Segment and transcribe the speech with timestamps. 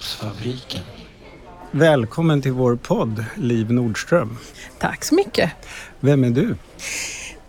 [0.00, 0.80] Kunskapsfabriken.
[1.70, 4.38] Välkommen till vår podd, Liv Nordström.
[4.78, 5.50] Tack så mycket.
[6.00, 6.56] Vem är du?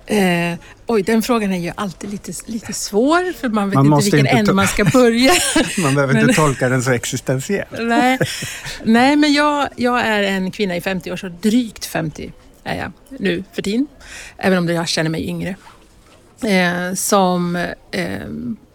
[0.05, 4.03] Eh, oj, den frågan är ju alltid lite, lite svår för man vet Man inte
[4.03, 5.31] vilken ände man ska börja.
[5.83, 7.69] Man behöver Men- inte tolka den så existentiellt.
[7.79, 8.19] Nej,
[8.83, 13.43] Nej men jag, jag är en kvinna i 50-års och drygt 50 är jag nu
[13.53, 13.87] för tiden.
[14.37, 15.55] Även om jag känner mig yngre.
[16.43, 17.55] Eh, som
[17.91, 18.19] eh,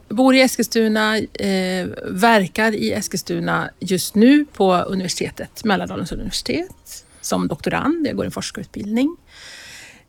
[0.09, 8.07] bor i Eskilstuna, eh, verkar i Eskilstuna just nu på universitetet, Mälardalens universitet, som doktorand.
[8.07, 9.17] Jag går en forskarutbildning.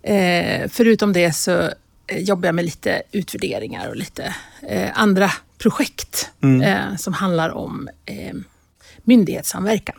[0.02, 1.62] Eh, förutom det så
[2.08, 4.36] eh, jobbar jag med lite utvärderingar och lite
[4.68, 6.30] eh, andra projekt
[6.64, 8.36] eh, som handlar om eh,
[9.04, 9.96] myndighetssamverkan.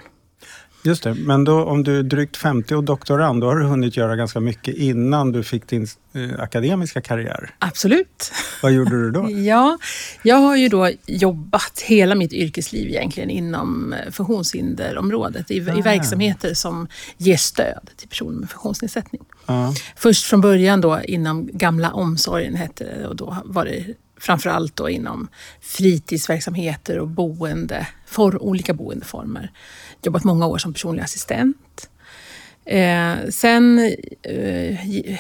[0.88, 3.96] Just det, men då, om du är drygt 50 och doktorand, då har du hunnit
[3.96, 7.50] göra ganska mycket innan du fick din eh, akademiska karriär.
[7.58, 8.32] Absolut.
[8.62, 9.30] Vad gjorde du då?
[9.48, 9.78] Ja,
[10.22, 15.74] jag har ju då jobbat hela mitt yrkesliv egentligen inom eh, funktionshinderområdet i, i Ah.
[15.84, 19.22] verksamheter som ger stöd till personer med funktionsnedsättning.
[19.46, 19.74] Ja.
[19.96, 23.84] Först från början då inom gamla omsorgen hette det och då var det
[24.20, 25.28] framförallt då inom
[25.60, 29.50] fritidsverksamheter och boende, for, olika boendeformer.
[30.02, 31.90] Jobbat många år som personlig assistent.
[32.64, 33.78] Eh, sen
[34.22, 35.18] eh, gi-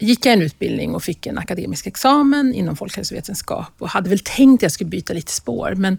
[0.00, 4.58] gick jag en utbildning och fick en akademisk examen inom folkhälsovetenskap och hade väl tänkt
[4.58, 5.98] att jag skulle byta lite spår men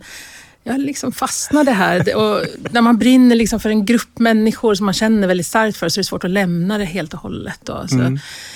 [0.64, 2.16] jag liksom fastnade här.
[2.16, 5.90] Och när man brinner liksom för en grupp människor som man känner väldigt starkt för
[5.90, 7.59] så är det svårt att lämna det helt och hållet.
[7.64, 7.88] Då.
[7.88, 7.95] Så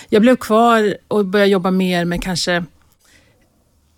[0.10, 2.64] Jag blev kvar och började jobba mer med kanske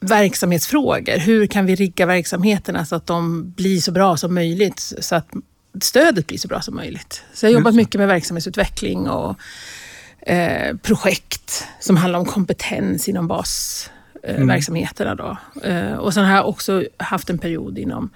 [0.09, 1.17] verksamhetsfrågor.
[1.17, 4.93] Hur kan vi rigga verksamheterna så att de blir så bra som möjligt?
[4.99, 5.27] Så att
[5.81, 7.23] stödet blir så bra som möjligt.
[7.33, 9.35] Så jag har jobbat mycket med verksamhetsutveckling och
[10.21, 15.15] eh, projekt som handlar om kompetens inom basverksamheterna.
[15.15, 15.37] Då.
[15.63, 18.09] Eh, och sen har jag också haft en period inom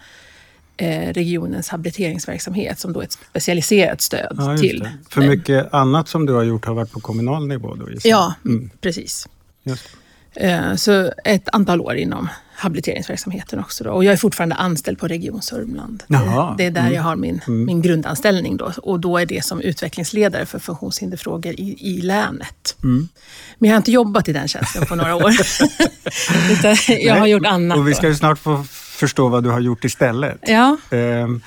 [0.78, 4.80] eh, regionens habiliteringsverksamhet som då är ett specialiserat stöd Ja, till...
[4.80, 4.92] det.
[5.10, 7.88] För mycket annat som du har gjort har varit på kommunal nivå då?
[8.04, 8.34] Ja,
[8.82, 9.28] precis.
[9.64, 9.88] Just.
[10.36, 13.84] Eh, Så ett antal år inom habiliteringsverksamheten också.
[13.84, 13.92] Då.
[13.92, 16.04] Och jag är fortfarande anställd på Region Sörmland.
[16.08, 16.56] Det, Jaha.
[16.58, 18.58] det är där jag har min, min grundanställning.
[18.58, 18.72] Då.
[18.84, 22.76] Och då är det som utvecklingsledare för funktionshinderfrågor i, i länet.
[23.58, 25.32] Men jag har inte jobbat i den tjänsten på några år.
[26.52, 27.78] Utan jag har Nej, gjort annat.
[27.78, 30.38] Och vi ska ju snart få förstå vad du har gjort istället.
[30.42, 31.42] Ja, Ehm,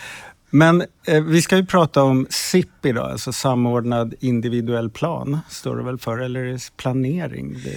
[0.50, 5.82] Men eh, vi ska ju prata om SIP idag, alltså samordnad individuell plan, står det
[5.82, 7.56] väl för, eller är det planering?
[7.64, 7.76] Det...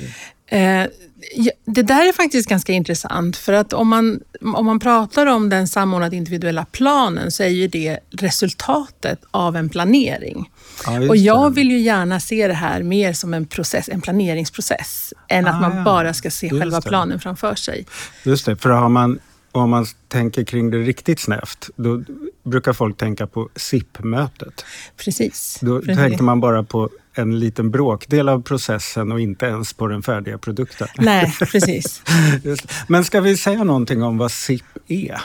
[1.66, 4.20] det där är faktiskt ganska intressant för att om man,
[4.56, 9.70] om man pratar om den samordnade individuella planen så är ju det resultatet av en
[9.70, 10.50] planering.
[10.86, 15.14] Ja, Och jag vill ju gärna se det här mer som en process, en planeringsprocess,
[15.30, 15.84] än Ah, att man ja.
[15.84, 16.90] bara ska se Just själva det.
[16.90, 17.86] planen framför sig.
[18.24, 19.20] Just det, för har man,
[19.52, 22.04] om man tänker kring det riktigt snävt, då
[22.44, 24.66] brukar folk tänka på SIP-mötet.
[24.98, 25.58] Precis.
[25.62, 25.98] Då Precis.
[25.98, 30.38] tänkte man bara på en liten bråkdel av processen och inte ens på den färdiga
[30.38, 30.88] produkten.
[30.98, 32.02] Nej, precis.
[32.88, 35.22] Men ska vi säga någonting om vad SIP är?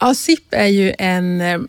[0.00, 1.40] Ja, SIP är ju en...
[1.40, 1.60] eh,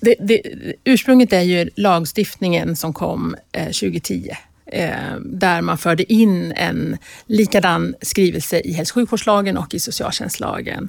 [0.00, 0.42] Det, det,
[0.84, 4.30] ursprunget är ju lagstiftningen som kom eh, 2010
[4.66, 4.90] eh,
[5.20, 6.96] där man förde in en
[7.26, 10.88] likadan skrivelse i hälso och sjukvårdslagen och i socialtjänstlagen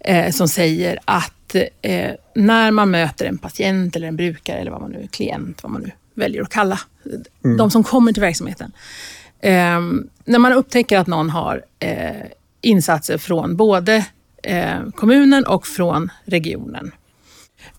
[0.00, 4.80] eh, som säger att eh, när man möter en patient eller en brukare eller vad
[4.80, 6.80] man nu, klient, vad man nu väljer att kalla
[7.58, 8.72] de som kommer till verksamheten.
[9.40, 9.80] Eh,
[10.24, 12.26] när man upptäcker att någon har eh,
[12.60, 14.06] insatser från både
[14.42, 16.92] eh, kommunen och från regionen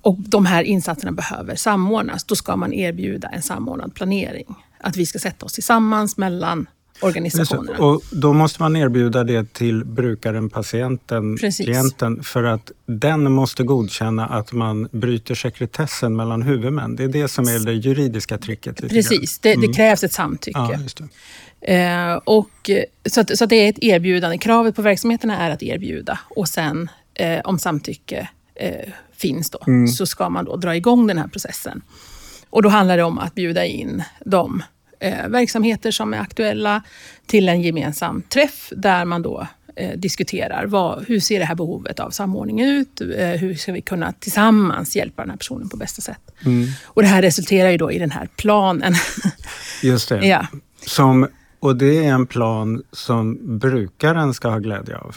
[0.01, 4.55] och de här insatserna behöver samordnas, då ska man erbjuda en samordnad planering.
[4.79, 6.69] Att vi ska sätta oss tillsammans mellan.
[7.01, 7.79] Organisationerna.
[7.79, 11.65] Och då måste man erbjuda det till brukaren, patienten, Precis.
[11.65, 16.95] klienten för att den måste godkänna att man bryter sekretessen mellan huvudmän.
[16.95, 18.89] Det är det som är det juridiska tricket.
[18.89, 20.79] Precis, det, det krävs ett samtycke.
[20.99, 21.07] Ja.
[21.61, 22.69] Eh, och,
[23.09, 24.37] så, att, så att det är ett erbjudande.
[24.37, 29.59] Kravet på verksamheterna är att erbjuda och sen eh, om samtycke eh, finns då,
[29.97, 31.81] så ska man då dra igång den här processen.
[32.49, 34.63] Och då handlar det om att bjuda in de
[35.01, 36.83] eh, verksamheter som är aktuella
[37.25, 41.99] till en gemensam träff där man då eh, diskuterar vad, hur ser det här behovet
[41.99, 43.01] av samordning ut?
[43.01, 46.31] Eh, hur ska vi kunna tillsammans hjälpa den här personen på bästa sätt?
[46.83, 48.93] Och det här resulterar ju då i den här planen.
[49.83, 50.27] Just det.
[50.27, 50.47] ja.
[50.85, 51.27] Som,
[51.59, 55.15] och det är en plan som brukaren ska ha glädje av.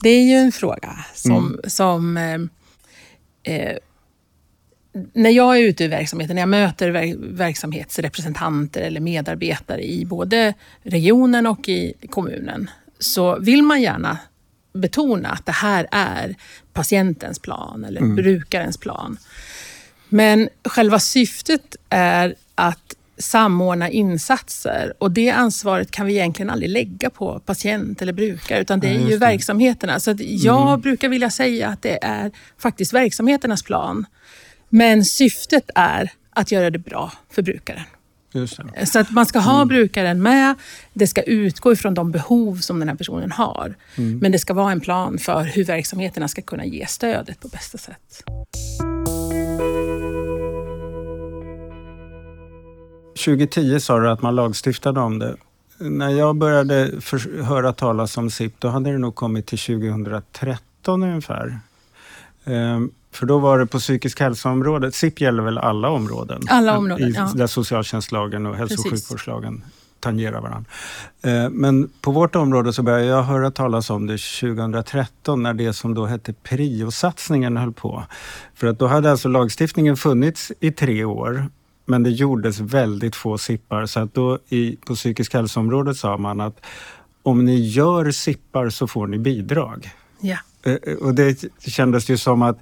[0.00, 3.76] Det är ju en fråga som, som eh, eh,
[5.12, 10.54] när jag är ute i verksamheten, när jag möter ver verksamhetsrepresentanter eller medarbetare i både
[10.82, 14.18] regionen och i kommunen, så vill man gärna
[14.72, 16.34] betona att det här är
[16.72, 19.18] patientens plan eller brukarens plan.
[20.08, 27.10] Men själva syftet är att samordna insatser och det ansvaret kan vi egentligen aldrig lägga
[27.10, 29.16] på patient eller brukare utan det är ju det.
[29.16, 30.00] verksamheterna.
[30.00, 34.06] Så jag brukar vilja säga att det är faktiskt verksamheternas plan.
[34.68, 37.84] Men syftet är att göra det bra för brukaren.
[38.32, 38.86] Det.
[38.86, 40.54] Så att man ska ha brukaren med.
[40.92, 43.74] Det ska utgå ifrån de behov som den här personen har.
[43.94, 47.78] Men det ska vara en plan för hur verksamheterna ska kunna ge stödet på bästa
[47.78, 48.24] sätt.
[53.24, 55.36] 2010 sa du att man lagstiftade om det.
[55.78, 56.90] När jag började
[57.42, 61.60] höra talas om SIP, då hade det nog kommit till 2013 ungefär.
[62.44, 64.94] Ehm, för då var det på psykisk hälsoområdet.
[64.94, 66.42] SIP gäller väl alla områden?
[66.48, 67.32] Alla områden, I, ja.
[67.34, 69.08] Där socialtjänstlagen och hälso och Precis.
[69.08, 69.64] sjukvårdslagen
[70.00, 70.70] tangerar varandra.
[71.22, 75.72] Ehm, men på vårt område så började jag höra talas om det 2013 när det
[75.72, 78.04] som då hette PRIO-satsningen höll på.
[78.54, 81.46] För att då hade alltså lagstiftningen funnits i tre år
[81.88, 86.40] men det gjordes väldigt få sippar så att då i, på psykisk hälsoområdet sa man
[86.40, 86.60] att
[87.22, 89.90] om ni gör sippar så får ni bidrag.
[90.20, 90.36] Ja.
[90.62, 92.58] Eh, eh, Och det kändes ju som att,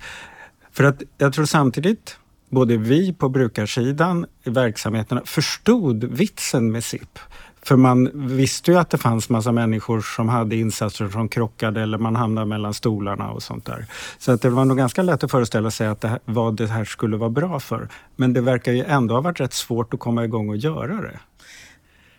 [0.76, 2.19] för att jag tror samtidigt
[2.50, 7.19] både vi på brukarsidan i verksamheterna förstod vitsen med SIP.
[7.62, 11.99] För man visste ju att det fanns massa människor som hade insatser som krockade eller
[11.99, 13.87] man hamnade mellan stolarna och sånt där.
[14.19, 16.67] Så att det var nog ganska lätt att föreställa sig att det här, vad det
[16.67, 17.88] här skulle vara bra för.
[18.17, 21.19] Men det verkar ju ändå ha varit rätt svårt att komma igång och göra det.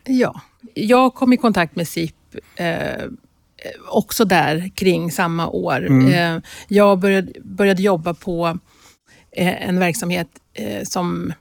[0.03, 0.41] Ja.
[0.73, 2.15] Jag kom i kontakt med SIP
[2.55, 3.05] eh,
[3.87, 6.09] också där kring samma år.
[6.13, 6.37] Eh,
[6.67, 8.57] jag började, började jobba på
[9.31, 11.33] eh, en verksamhet eh, som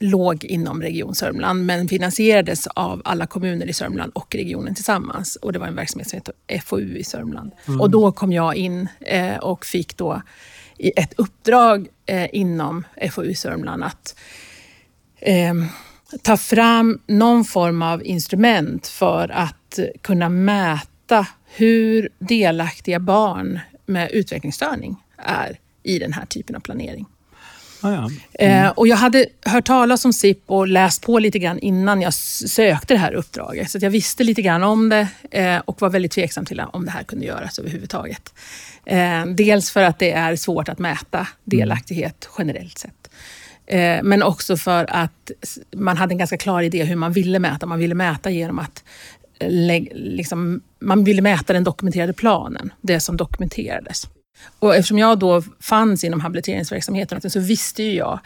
[0.00, 5.36] låg inom Region Sörmland men finansierades av alla kommuner i Sörmland och regionen tillsammans.
[5.36, 6.32] Och Det var en verksamhet som hette
[6.66, 7.52] FoU i Sörmland.
[7.80, 10.22] Och Då kom jag in eh, och fick då
[10.78, 14.18] ett uppdrag eh, inom FoU Sörmland att
[15.20, 15.54] eh,
[16.22, 20.86] ta fram någon form av instrument för att kunna mäta
[21.44, 27.06] hur delaktiga barn med utvecklingsstörning är i den här typen av planering.
[27.82, 28.10] Ah, ja.
[28.46, 32.14] Eh, och jag hade hört talas om SIP och läst på lite grann innan jag
[32.14, 33.70] sökte det här uppdraget.
[33.70, 36.90] Så jag visste lite grann om det eh, och var väldigt tveksam till om det
[36.90, 38.34] här kunde göras överhuvudtaget.
[38.84, 43.10] Eh, dels för att det är svårt att mäta delaktighet generellt sett.
[43.66, 45.30] Eh, men också för att
[45.76, 47.66] man hade en ganska klar idé hur man ville mäta.
[47.66, 48.84] Man ville mäta genom att
[49.48, 54.08] liksom, man ville mäta den dokumenterade planen, det som dokumenterades.
[54.58, 58.20] Och eftersom jag då fanns inom habiliteringsverksamheten så visste ju jag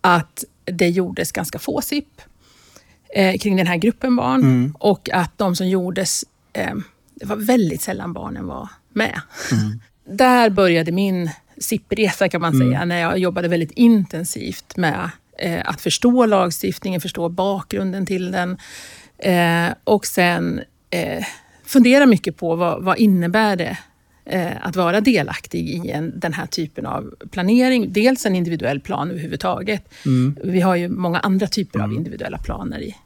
[0.00, 2.20] att det gjordes ganska få SIP
[3.14, 6.74] eh, kring den här gruppen barn och att de som gjordes, eh,
[7.14, 9.20] det var väldigt sällan barnen var med.
[10.08, 15.80] Där började min SIP-resa kan man säga, när jag jobbade väldigt intensivt med eh, att
[15.80, 18.58] förstå lagstiftningen, förstå bakgrunden till den
[19.24, 20.60] eh, och sen
[20.90, 21.24] eh,
[21.64, 23.78] fundera mycket på vad, vad innebär det
[24.24, 27.92] eh, att vara delaktig i en, den här typen av planering.
[27.92, 29.94] Dels en individuell plan överhuvudtaget.
[30.44, 32.96] Vi har ju många andra typer av individuella planer i,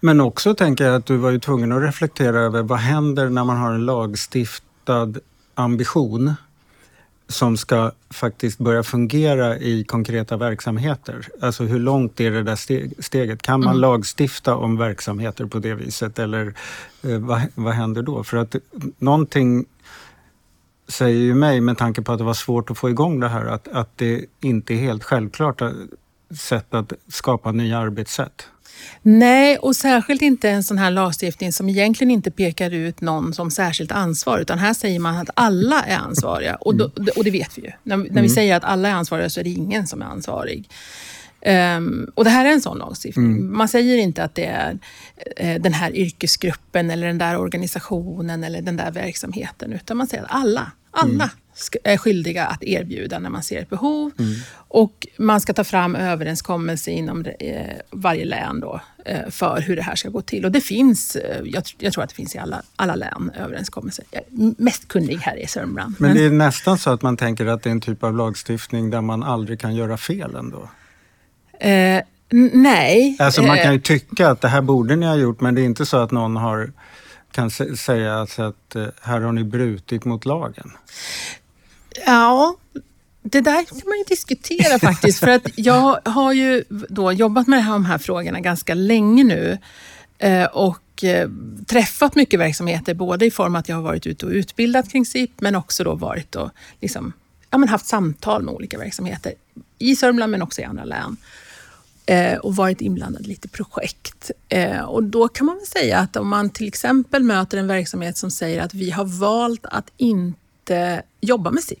[0.00, 3.44] Men också tänker jag att du var ju tvungen att reflektera över vad händer när
[3.44, 5.14] man har en lagstiftad
[5.54, 6.34] ambition
[7.28, 11.28] som ska faktiskt börja fungera i konkreta verksamheter.
[11.40, 13.42] Alltså hur långt är det där steg, steget?
[13.42, 16.54] Kan man lagstifta om verksamheter på det viset eller
[17.02, 18.24] eh, vad, vad händer då?
[18.24, 18.56] För att
[18.98, 19.64] någonting
[20.88, 23.44] säger ju mig, med tanke på att det var svårt att få igång det här,
[23.44, 25.62] att, att det inte är helt självklart
[26.38, 28.48] sätt att skapa nya arbetssätt.
[29.02, 33.50] Nej, och särskilt inte en sån här lagstiftning som egentligen inte pekar ut någon som
[33.50, 36.54] särskilt ansvarig, utan här säger man att alla är ansvariga.
[36.54, 37.70] Och, då, och det vet vi ju.
[37.82, 40.68] När, när vi säger att alla är ansvariga så är det ingen som är ansvarig.
[41.44, 43.52] Ehm, och det här är en sån lagstiftning.
[43.52, 44.78] Man säger inte att det är
[45.36, 50.22] eh, den här yrkesgruppen eller den där organisationen eller den där verksamheten, utan man säger
[50.22, 54.10] att alla, alla ska- är skyldiga att erbjuda när man ser ett behov.
[54.56, 57.60] Och man ska ta fram överenskommelser inom eh,
[57.90, 60.44] varje län då, eh, för hur det här ska gå till.
[60.44, 64.04] Och det finns, eh, jag, jag tror att det finns i alla, alla län överenskommelser.
[64.10, 65.94] Jag är mest kunnig här i Sörmland.
[65.98, 68.90] Men det är nästan så att man tänker att det är en typ av lagstiftning
[68.90, 70.68] där man aldrig kan göra fel ändå.
[71.60, 72.02] Eh,
[72.52, 73.16] nej.
[73.20, 75.64] Alltså man kan ju tycka att det här borde ni ha gjort men det är
[75.64, 76.72] inte så att någon har,
[77.34, 80.70] kan sä- säga alltså att eh, här har ni brutit mot lagen.
[82.06, 82.56] Ja,
[83.22, 85.18] det där kan man ju diskutera faktiskt.
[85.20, 89.58] För att jag har ju då jobbat med de här frågorna ganska länge nu.
[90.18, 91.28] Eh, Och eh,
[91.66, 95.40] träffat mycket verksamheter, både i form att jag har varit ute och utbildat kring SIP,
[95.40, 96.50] men också då varit och
[96.80, 97.12] liksom,
[97.50, 99.32] ja, men haft samtal med olika verksamheter
[99.78, 101.16] i Sörmland, men också i andra län.
[102.06, 104.30] Eh, och varit inblandad i lite projekt.
[104.48, 108.16] Eh, och då kan man väl säga att om man till exempel möter en verksamhet
[108.18, 111.78] som säger att vi har valt att inte jobba med SIP,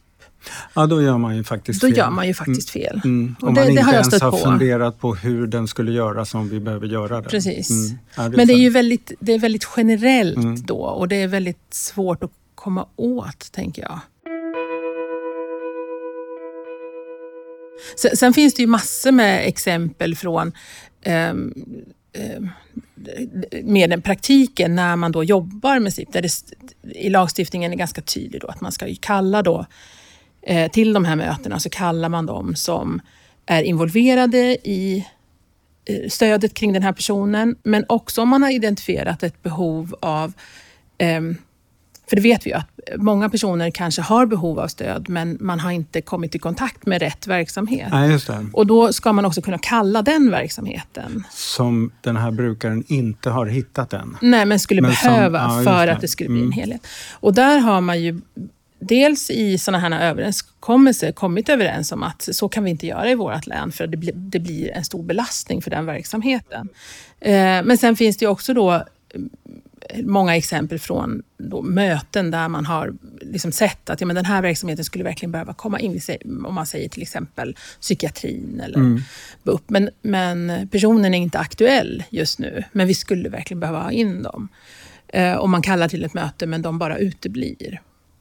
[0.74, 1.96] Ja, då gör man ju faktiskt då fel.
[1.96, 3.00] gör man ju faktiskt fel.
[3.04, 3.36] Mm.
[3.40, 4.36] Och Om det, man det inte har ens har på.
[4.36, 7.30] funderat på hur den skulle göras om vi behöver göra den.
[7.30, 7.70] Precis.
[7.70, 7.98] Mm.
[8.16, 10.62] Ja, Men det är ju väldigt, det är väldigt generellt Mm.
[10.62, 14.00] då och det är väldigt svårt att komma åt, tänker jag.
[17.96, 20.52] Sen, sen finns det ju massor med exempel från
[21.02, 21.54] ehm,
[22.12, 22.50] ehm
[23.62, 26.30] med den praktiken när man då jobbar med SIP, där det
[26.82, 29.66] i lagstiftningen är ganska tydligt då att man ska ju kalla då
[30.42, 33.00] eh, till de här mötena så kallar man dem som
[33.46, 34.38] är involverade
[34.68, 35.06] i
[35.84, 40.32] eh, stödet kring den här personen, men också om man har identifierat ett behov av
[40.98, 41.20] eh,
[42.06, 45.60] för det vet vi ju att många personer kanske har behov av stöd, men man
[45.60, 47.88] har inte kommit i kontakt med rätt verksamhet.
[47.92, 48.46] Nej, just det.
[48.52, 51.24] Och då ska man också kunna kalla den verksamheten.
[51.32, 54.16] Som den här brukaren inte har hittat än.
[54.22, 55.92] Nej, men skulle Men som- behöva ja, just för det.
[55.92, 56.52] att det skulle bli Mm.
[56.52, 56.86] en helhet.
[57.12, 58.20] Och där har man ju
[58.80, 63.14] dels i sådana här överenskommelser kommit överens om att så kan vi inte göra i
[63.14, 63.96] vårt län för det
[64.40, 66.68] blir, en stor belastning för den verksamheten.
[67.20, 67.32] Eh,
[67.64, 68.84] men sen finns det också då
[70.02, 74.42] många exempel från då möten där man har liksom sett att ja, men den här
[74.42, 76.00] verksamheten skulle verkligen behöva komma in.
[76.46, 79.02] Om man säger till exempel psykiatrin eller
[79.42, 79.70] BUP.
[79.70, 84.22] Men, men personen är inte aktuell just nu, men vi skulle verkligen behöva ha in
[84.22, 84.48] dem.
[85.08, 87.80] Eh, och man kallar till ett möte men de bara uteblir.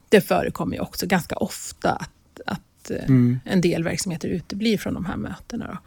[0.09, 3.15] Det förekommer ju också ganska ofta att, att eh,
[3.45, 5.67] en del verksamheter uteblir från de här mötena.
[5.67, 5.77] Då.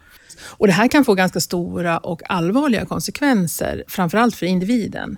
[0.41, 5.17] Och det här kan få ganska stora och allvarliga konsekvenser, framförallt för individen.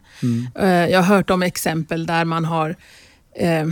[0.59, 2.75] Eh, Jag har hört om exempel där man har
[3.35, 3.67] eh,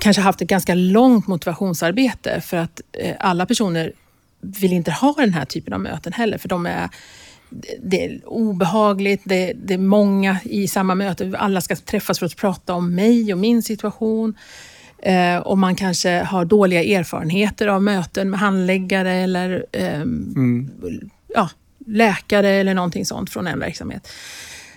[0.00, 3.92] kanske haft ett ganska långt motivationsarbete för att eh, alla personer
[4.40, 6.88] vill inte ha den här typen av möten heller, för de är
[7.82, 11.32] det är obehagligt, det, det är många i samma möte.
[11.38, 14.34] Alla ska träffas för att prata om mig och min situation.
[15.02, 20.70] Eh, och man kanske har dåliga erfarenheter av möten med handläggare eller ehm,
[21.34, 21.50] ja,
[21.86, 24.08] läkare eller någonting sånt från en verksamhet.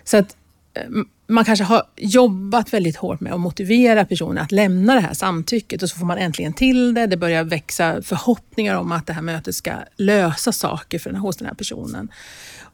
[0.04, 0.36] Så att
[0.74, 0.84] eh,
[1.28, 5.84] man kanske har jobbat väldigt hårt med att motivera personer att lämna det här samtycket
[5.84, 7.08] och så får man äntligen till det.
[7.08, 11.38] Det börjar växa förhoppningar om att det här mötet ska lösa saker för den, hos
[11.38, 12.12] den här personen.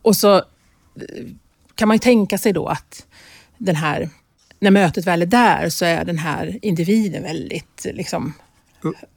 [0.02, 0.42] Och så eh,
[1.76, 3.06] kan man ju tänka sig då att
[3.58, 4.10] den här,
[4.62, 8.34] när mötet väl är där så är den här individen väldigt liksom,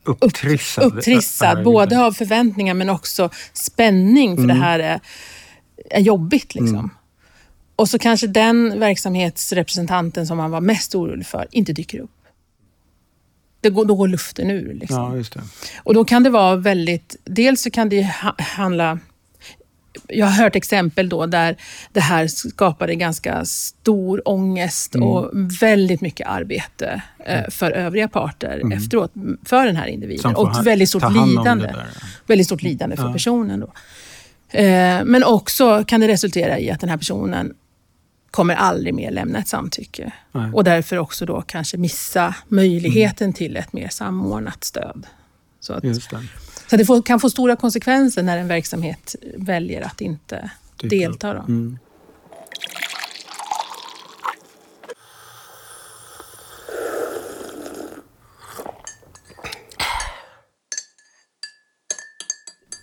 [0.05, 0.85] Upptrissad.
[0.85, 5.01] upptrissad, både av förväntningar men också spänning, för det här är,
[5.91, 6.55] är jobbigt.
[6.55, 6.91] Liksom.
[7.77, 12.11] Och så kanske den verksamhetsrepresentanten som man var mest orolig för inte dyker upp.
[13.61, 14.75] Det går, då går luften ur.
[14.75, 15.25] Liksom.
[15.35, 15.43] Ja.
[15.83, 17.17] Och då kan det vara väldigt...
[17.25, 18.03] Dels så kan det
[18.39, 18.99] handla...
[20.09, 21.57] Jag har hört exempel då där
[21.93, 25.09] det här skapade ganska stor ångest Mm.
[25.09, 25.31] och
[25.63, 29.13] väldigt mycket arbete eh, för övriga parter efteråt,
[29.45, 30.37] för den här individen.
[30.37, 31.75] Och ha- väldigt stort lidande.
[32.27, 33.61] Väldigt stort lidande för personen.
[33.61, 33.73] Då.
[34.59, 37.55] Eh, men också kan det resultera i att den här personen
[38.31, 40.13] kommer aldrig mer lämna ett samtycke.
[40.33, 40.51] Nej.
[40.53, 45.07] Och därför också då kanske missa möjligheten till ett mer samordnat stöd.
[45.61, 45.85] Så, att.
[46.67, 50.51] Så det får, kan få stora konsekvenser när en verksamhet väljer att inte
[50.83, 50.91] upp.
[50.91, 51.35] delta.
[51.35, 51.41] Då.
[51.41, 51.79] Mm.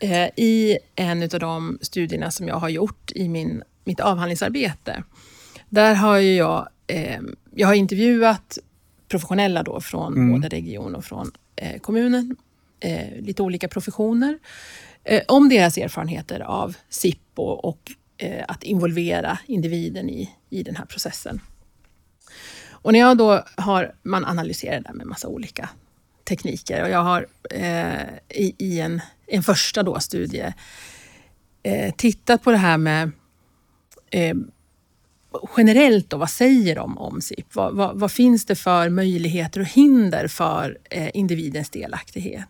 [0.01, 5.03] Eh, I en av de studierna som jag har gjort i min, mitt avhandlingsarbete,
[5.69, 7.21] där har jag, eh,
[7.55, 8.57] jag har intervjuat
[9.07, 12.35] professionella då från både region och från eh, kommunen,
[12.81, 14.39] eh, lite olika professioner,
[15.03, 20.75] eh, om deras erfarenheter av SIP och, och eh, att involvera individen i, i den
[20.75, 21.41] här processen.
[22.69, 25.69] Och när jag då har, man analyserar det där med massa olika
[26.23, 30.53] tekniker och jag har eh, i, i en, en första då studie
[31.63, 33.11] eh, tittat på det här med
[34.11, 34.35] eh,
[35.57, 37.55] generellt då, vad säger de om SIP?
[37.55, 42.45] Vad, vad, vad finns det för möjligheter och hinder för eh, individens delaktighet?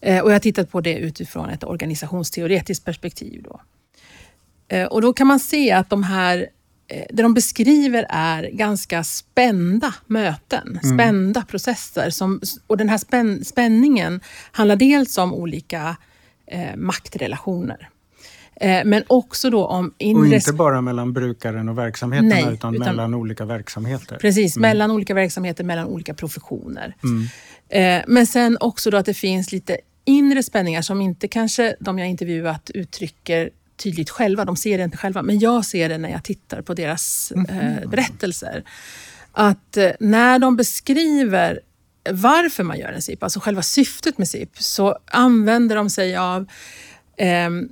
[0.00, 3.42] Eh, och jag har tittat på det utifrån ett organisationsteoretiskt perspektiv.
[3.42, 3.60] Då.
[4.68, 6.48] Eh, och då kan man se att de här
[6.88, 12.10] eh, det de beskriver är ganska spända möten, spända processer.
[12.10, 14.20] Som, och den här spänn, spänningen
[14.52, 15.96] handlar dels om olika
[16.46, 17.88] eh, maktrelationer.
[18.60, 20.34] Eh, men också då om Och inre...
[20.34, 24.16] inte bara mellan brukaren och verksamheterna Nej, utan, utan- mellan olika verksamheter.
[24.16, 26.94] Precis, mellan olika verksamheter, mellan olika professioner.
[27.02, 27.28] Mm.
[27.68, 31.98] Eh, men sen också då att det finns lite inre spänningar som inte kanske de
[31.98, 34.44] jag intervjuat uttrycker tydligt själva.
[34.44, 37.88] De ser det inte själva, men jag ser det när jag tittar på deras eh,
[37.88, 38.64] berättelser.
[39.32, 41.60] Att eh, när de beskriver
[42.10, 46.46] varför man gör en SIP, alltså själva syftet med SIP, så använder de sig av
[47.16, 47.68] ehm,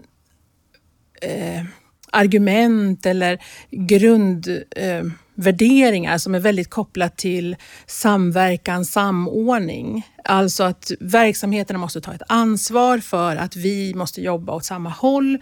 [1.23, 1.65] eh,
[2.13, 3.39] argument eller
[3.71, 7.57] grundvärderingar eh, som är väldigt kopplat till
[7.87, 10.07] samverkan, samordning.
[10.25, 15.39] Alltså att verksamheterna måste ta ett ansvar för att vi måste jobba åt samma håll.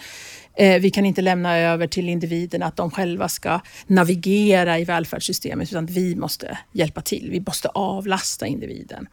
[0.56, 5.72] Eh, vi kan inte lämna över till individerna att de själva ska navigera i välfärdssystemet
[5.72, 7.28] utan vi måste hjälpa till.
[7.30, 9.06] Vi måste avlasta individen.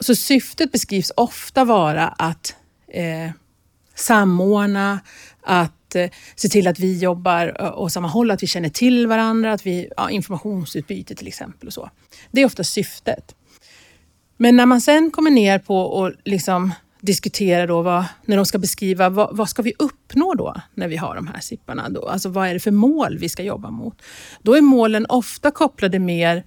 [0.00, 2.54] Så syftet beskrivs ofta vara att
[2.88, 3.30] eh,
[3.94, 5.00] samordna,
[5.42, 9.06] att eh, se till att vi jobbar eh, åt samma håll, att vi känner till
[9.06, 11.66] varandra, att vi, ja, informationsutbyte till exempel.
[11.66, 11.90] Och så.
[12.30, 13.34] Det är ofta syftet.
[14.36, 18.58] Men när man sen kommer ner på och liksom diskuterar då vad, när de ska
[18.58, 21.88] beskriva vad, vad ska vi uppnå då när vi har de här SIPparna?
[21.88, 22.08] Då?
[22.08, 24.02] Alltså vad är det för mål vi ska jobba mot?
[24.42, 26.44] Då är målen ofta kopplade mer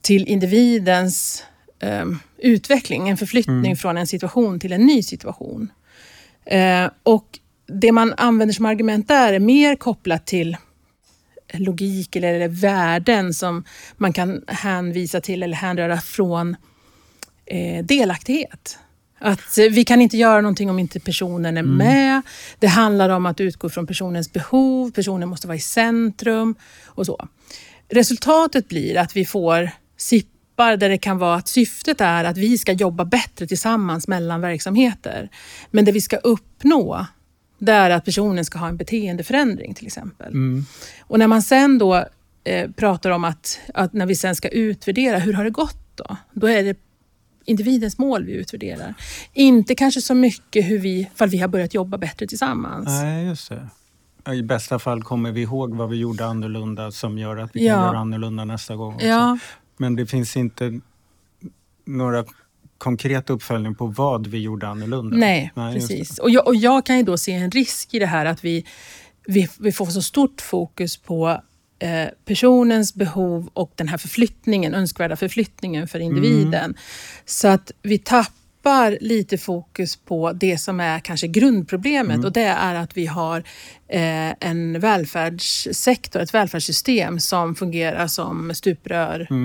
[0.00, 1.44] till individens
[1.78, 2.04] eh,
[2.38, 5.72] utveckling, en förflyttning från en situation till en ny situation.
[6.44, 7.38] Eh, och
[7.72, 10.56] det man använder som argument där är mer kopplat till
[11.52, 13.64] logik eller, värden som
[13.96, 16.56] man kan hänvisa till eller hänröra från
[17.46, 18.78] eh, delaktighet.
[19.18, 22.22] Att vi kan inte göra någonting om inte personen är med.
[22.58, 27.28] Det handlar om att utgå från personens behov, personen måste vara i centrum och så.
[27.88, 32.58] Resultatet blir att vi får SIPPar där det kan vara att syftet är att vi
[32.58, 35.30] ska jobba bättre tillsammans mellan verksamheter.
[35.70, 37.06] Men det vi ska uppnå,
[37.60, 40.32] det är att personen ska ha en beteendeförändring till exempel.
[41.00, 42.04] Och när man sen då
[42.44, 46.16] eh, pratar om att, att när vi sen ska utvärdera, hur har det gått då?
[46.32, 46.78] Då är det
[47.44, 48.94] individens mål vi utvärderar.
[49.32, 52.86] Inte kanske så mycket hur vi, för vi har börjat jobba bättre tillsammans.
[52.88, 53.48] Nej, just
[54.24, 54.34] det.
[54.34, 57.74] I bästa fall kommer vi ihåg vad vi gjorde annorlunda som gör att vi Ja.
[57.74, 58.94] kan göra annorlunda nästa gång.
[58.94, 59.06] också.
[59.06, 59.38] Ja,
[59.76, 60.80] Men det finns inte
[61.86, 62.24] några
[62.80, 65.16] konkret uppföljning på vad vi gjorde annorlunda.
[65.54, 65.80] nej, det.
[65.80, 66.18] precis.
[66.18, 68.64] Och jag, och jag kan ju då se en risk i det här att vi,
[69.26, 71.40] vi, vi får så stort fokus på
[71.78, 76.74] eh, personens behov och den här förflyttningen, önskvärda förflyttningen för individen.
[77.24, 78.39] Så att vi tappar
[79.00, 83.38] lite fokus på det som är kanske grundproblemet och det är att vi har
[83.88, 89.28] eh, en välfärdssektor, ett välfärdssystem som fungerar som stuprör.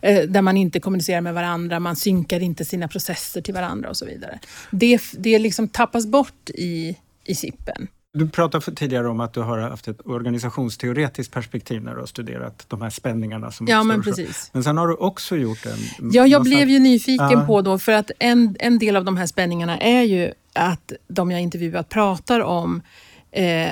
[0.00, 3.96] Eh, där man inte kommunicerar med varandra, man synkar inte sina processer till varandra och
[3.96, 4.38] så vidare.
[4.70, 7.88] Det, det liksom tappas bort i, i SIPen.
[8.12, 12.64] Du pratade tidigare om att du har haft ett organisationsteoretiskt perspektiv när du har studerat
[12.68, 14.50] de här spänningarna som Ja, men precis.
[14.52, 15.78] Men sen har du också gjort en...
[16.12, 17.44] Ja, jag massa- blev ju nyfiken Ja.
[17.46, 21.30] på då, för att en, en del av de här spänningarna är ju att de
[21.30, 22.82] jag intervjuat pratar om
[23.30, 23.68] eh,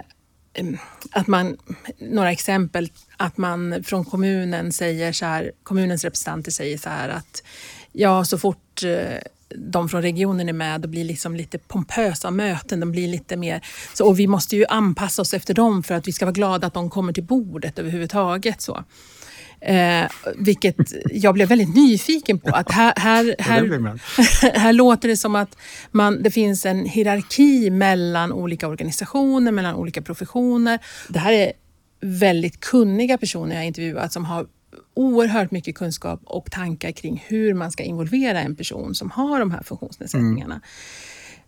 [0.55, 0.79] em,
[1.13, 1.57] att man,
[1.99, 7.43] några exempel, att man från kommunen säger så här, kommunens representanter säger så här att
[7.93, 9.19] ja, så fort eh,
[9.57, 12.81] de från regionen är med, då blir liksom lite pompösa möten.
[12.81, 13.61] De blir lite mer,
[13.95, 16.67] så, och vi måste ju anpassa oss efter dem för att vi ska vara glada
[16.67, 18.61] att de kommer till bordet överhuvudtaget.
[18.61, 18.85] Så.
[19.61, 20.07] Eh,
[20.37, 20.77] vilket
[21.11, 22.49] jag blev väldigt nyfiken på.
[22.49, 23.99] Att här, här, här,
[24.59, 25.57] här låter det som att
[25.91, 30.79] man, det finns en hierarki mellan olika organisationer, mellan olika professioner.
[31.09, 31.53] Det här är
[32.01, 34.47] väldigt kunniga personer jag intervjuat som har
[34.99, 39.51] oerhört mycket kunskap och tankar kring hur man ska involvera en person som har de
[39.51, 40.61] här funktionsnedsättningarna.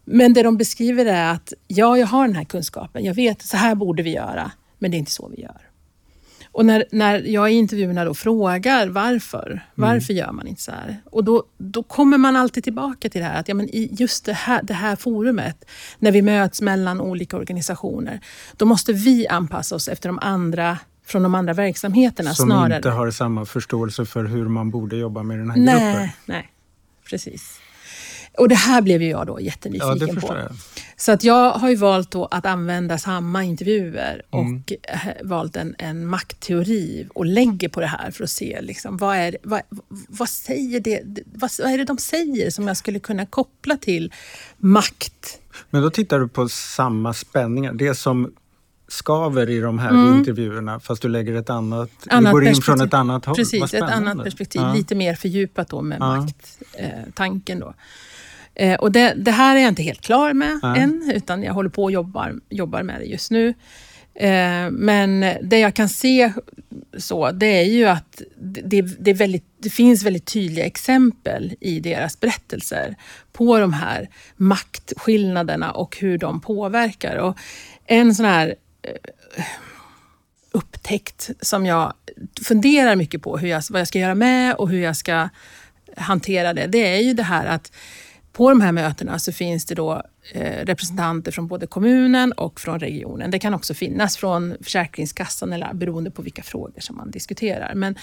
[0.04, 3.56] Men det de beskriver är att ja, jag har den här kunskapen, jag vet så
[3.56, 5.60] här borde vi göra, men det är inte så vi gör.
[6.52, 11.02] Och när, när jag i intervjuerna då frågar varför, varför gör man inte så här?
[11.04, 14.24] Och då, då kommer man alltid tillbaka till det här att ja, men i just
[14.24, 15.64] det här, det här forumet,
[15.98, 18.20] när vi möts mellan olika organisationer,
[18.56, 20.78] då måste vi anpassa oss efter de andra
[21.10, 22.76] från de andra verksamheterna Som snarare.
[22.76, 25.76] inte har samma förståelse för hur man borde jobba med den här gruppen.
[25.96, 26.50] nej, nej,
[27.10, 27.60] precis.
[28.38, 30.34] Och det här blev ju jag då Ja, jättenyfiken det på.
[30.36, 30.52] jag.
[30.96, 34.56] Så att jag har ju valt att använda samma intervjuer Mm.
[34.64, 38.96] och eh, valt en, en maktteori och lägger på det här för att se liksom,
[38.96, 39.60] vad, är, vad,
[40.08, 41.00] vad, säger det,
[41.34, 44.12] vad, vad är det de säger som jag skulle kunna koppla till
[44.56, 45.38] makt.
[45.70, 47.72] Men då tittar du på samma spänningar.
[47.72, 48.32] Det som
[48.90, 50.18] skaver i de här Mm.
[50.18, 53.36] intervjuerna fast du lägger ett annat, Annat går in från ett annat håll.
[53.36, 54.62] Precis, ett annat perspektiv.
[54.62, 54.74] Ja.
[54.74, 56.16] Lite mer fördjupat då med Ja.
[56.16, 57.60] makttanken.
[57.60, 57.74] då.
[58.54, 60.80] Eh, och det, det, här är jag inte helt klar med Nej.
[60.80, 63.54] än, utan jag håller på och jobbar, jobbar med det just nu.
[64.14, 66.32] Eh, men det jag kan se
[66.98, 68.22] så, det är ju att
[68.64, 72.96] det, det, väldigt, det, finns väldigt tydliga exempel i deras berättelser
[73.32, 77.16] på de här maktskillnaderna och hur de påverkar.
[77.16, 77.36] Och
[77.86, 79.44] en sån här eh, Eh,
[80.52, 81.94] upptäckt som jag
[82.44, 85.28] funderar mycket på hur jag, vad jag ska göra med och hur jag ska
[85.96, 87.72] hantera det, det är ju det här att
[88.32, 92.80] på de här mötena så finns det då eh, representanter från både kommunen och från
[92.80, 93.30] regionen.
[93.30, 97.74] Det kan också finnas från Försäkringskassan eller beroende på vilka frågor som man diskuterar.
[97.74, 97.94] Men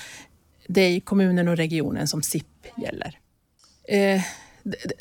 [0.67, 2.45] det är kommunen och regionen som SIP
[2.77, 3.19] gäller.
[3.87, 4.21] Eh,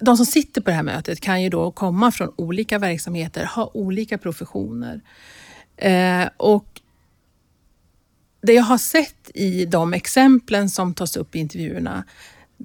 [0.00, 3.70] de som sitter på det här mötet kan ju då komma från olika verksamheter, ha
[3.74, 5.00] olika professioner.
[5.76, 6.80] Eh, och
[8.42, 12.04] det jag har sett i de exemplen som tas upp i intervjuerna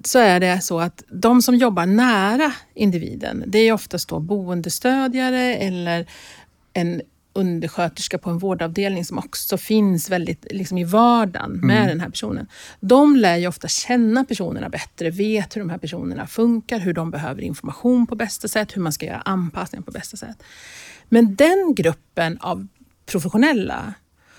[0.04, 5.54] så är det så att de som jobbar nära individen, det är oftast då boendestödjare
[5.54, 6.06] eller
[6.72, 11.88] en undersköterska på en vårdavdelning som också finns väldigt liksom i vardagen med mm.
[11.88, 12.46] den här personen.
[12.80, 17.10] De lär ju ofta känna personerna bättre, vet hur de här personerna funkar, hur de
[17.10, 20.42] behöver information på bästa sätt, hur man ska göra anpassningar på bästa sätt.
[21.08, 22.68] Men den gruppen av
[23.06, 23.94] professionella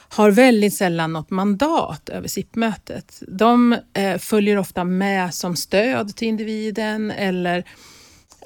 [0.10, 3.24] har väldigt sällan något mandat över SIP-mötet.
[3.28, 7.64] De eh, följer ofta med som stöd till individen eller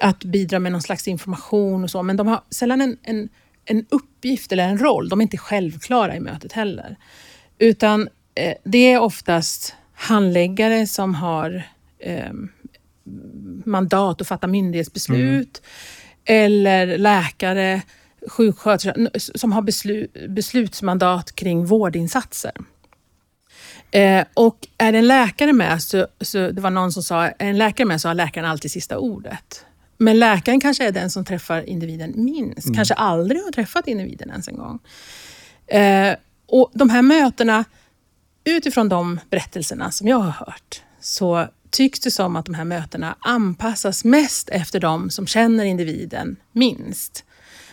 [0.00, 3.28] att bidra med någon slags information och så, men de har sällan en, en,
[3.64, 5.08] en uppgift eller en roll.
[5.08, 6.96] De är inte självklara i mötet heller.
[7.58, 11.62] Utan eh, det är oftast handläggare som har
[11.98, 12.32] eh,
[13.64, 15.62] mandat att fatta myndighetsbeslut
[16.26, 16.44] mm.
[16.44, 17.82] eller läkare
[18.26, 22.52] sjuksköterska som har beslut, beslutsmandat kring vårdinsatser.
[23.90, 27.58] Eh, och är en läkare med, så, så, det var någon som sa, är en
[27.58, 29.64] läkare med så har läkaren alltid sista ordet.
[29.96, 32.76] Men läkaren kanske är den som träffar individen minst, mm.
[32.76, 34.78] kanske aldrig har träffat individen ens en gång.
[35.66, 37.64] Eh, och de här mötena,
[38.44, 43.16] utifrån de berättelserna som jag har hört, så tycks det som att de här mötena
[43.20, 47.24] anpassas mest efter de som känner individen minst.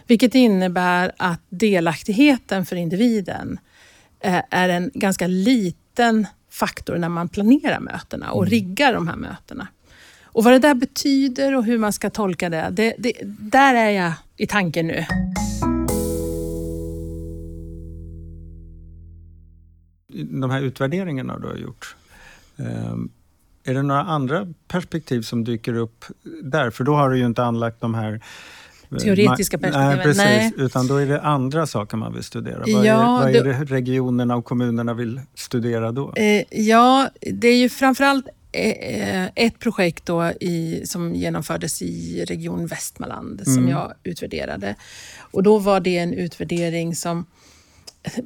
[0.08, 3.60] Vilket innebär att delaktigheten för individen
[4.20, 8.50] eh, är en ganska liten faktor när man planerar mötena och mm.
[8.50, 9.68] riggar de här mötena.
[10.24, 13.90] Och vad det där betyder och hur man ska tolka det, det, det där är
[13.90, 15.06] jag i tanken nu.
[20.42, 21.96] De här utvärderingarna du har gjort,
[22.58, 23.10] ehm,
[23.64, 26.06] är det några andra perspektiv som dyker upp
[26.44, 26.70] där?
[26.70, 28.22] För då har du ju inte anlagt de här
[29.00, 29.96] teoretiska perspektivet.
[29.96, 30.24] Nej, precis.
[30.24, 30.54] Nej.
[30.58, 32.60] Utan då är det andra saker man vill studera.
[32.60, 36.14] Vad, ja, är, vad är det regionerna och kommunerna vill studera då?
[36.16, 42.68] Eh, ja, det är ju framförallt eh, ett projekt då i, som genomfördes i Region
[42.68, 43.56] Västmanland mm.
[43.56, 44.76] som jag utvärderade.
[45.18, 47.26] Och då var det en utvärdering som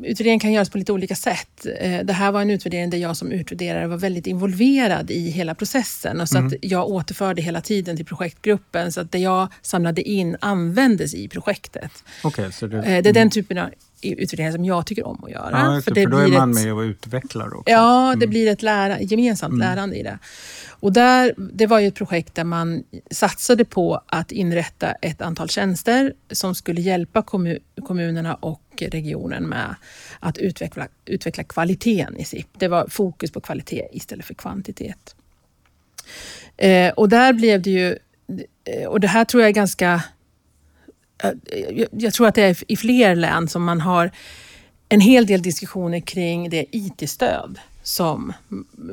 [0.04, 1.66] Utvärdering kan göras på lite olika sätt.
[1.80, 5.56] Eh, det här var en utvärdering där jag som utvärderare var väldigt involverad i hela
[5.56, 6.22] processen.
[6.22, 6.48] Och så mm.
[6.48, 11.28] att jag återförde hela tiden till projektgruppen så att det jag samlade in användes i
[11.28, 11.92] projektet.
[12.24, 13.30] Okay, det, eh, det är den mm.
[13.30, 13.70] typen av
[14.02, 15.76] utvärderingar som jag tycker om att göra.
[15.76, 17.72] Ja, för, det för då är man ett, med och utvecklar också.
[17.72, 18.30] Ja, det mm.
[18.30, 19.60] blir ett lära, gemensamt mm.
[19.60, 20.20] lärande i det.
[20.70, 25.50] Och där, det var ju ett projekt där man satsade på att inrätta ett antal
[25.50, 27.24] tjänster som skulle hjälpa
[27.84, 29.76] kommunerna och regionen med
[30.20, 32.48] att utveckla, utveckla kvaliteten i SIP.
[32.58, 35.16] Det var fokus på kvalitet istället för kvantitet.
[36.58, 37.98] Eh, och där blev det ju,
[38.64, 40.04] eh, och det här tror jag är ganska,
[41.92, 44.12] jag tror att det är i fler län som man har
[44.90, 48.34] en hel del diskussioner kring det IT-stöd som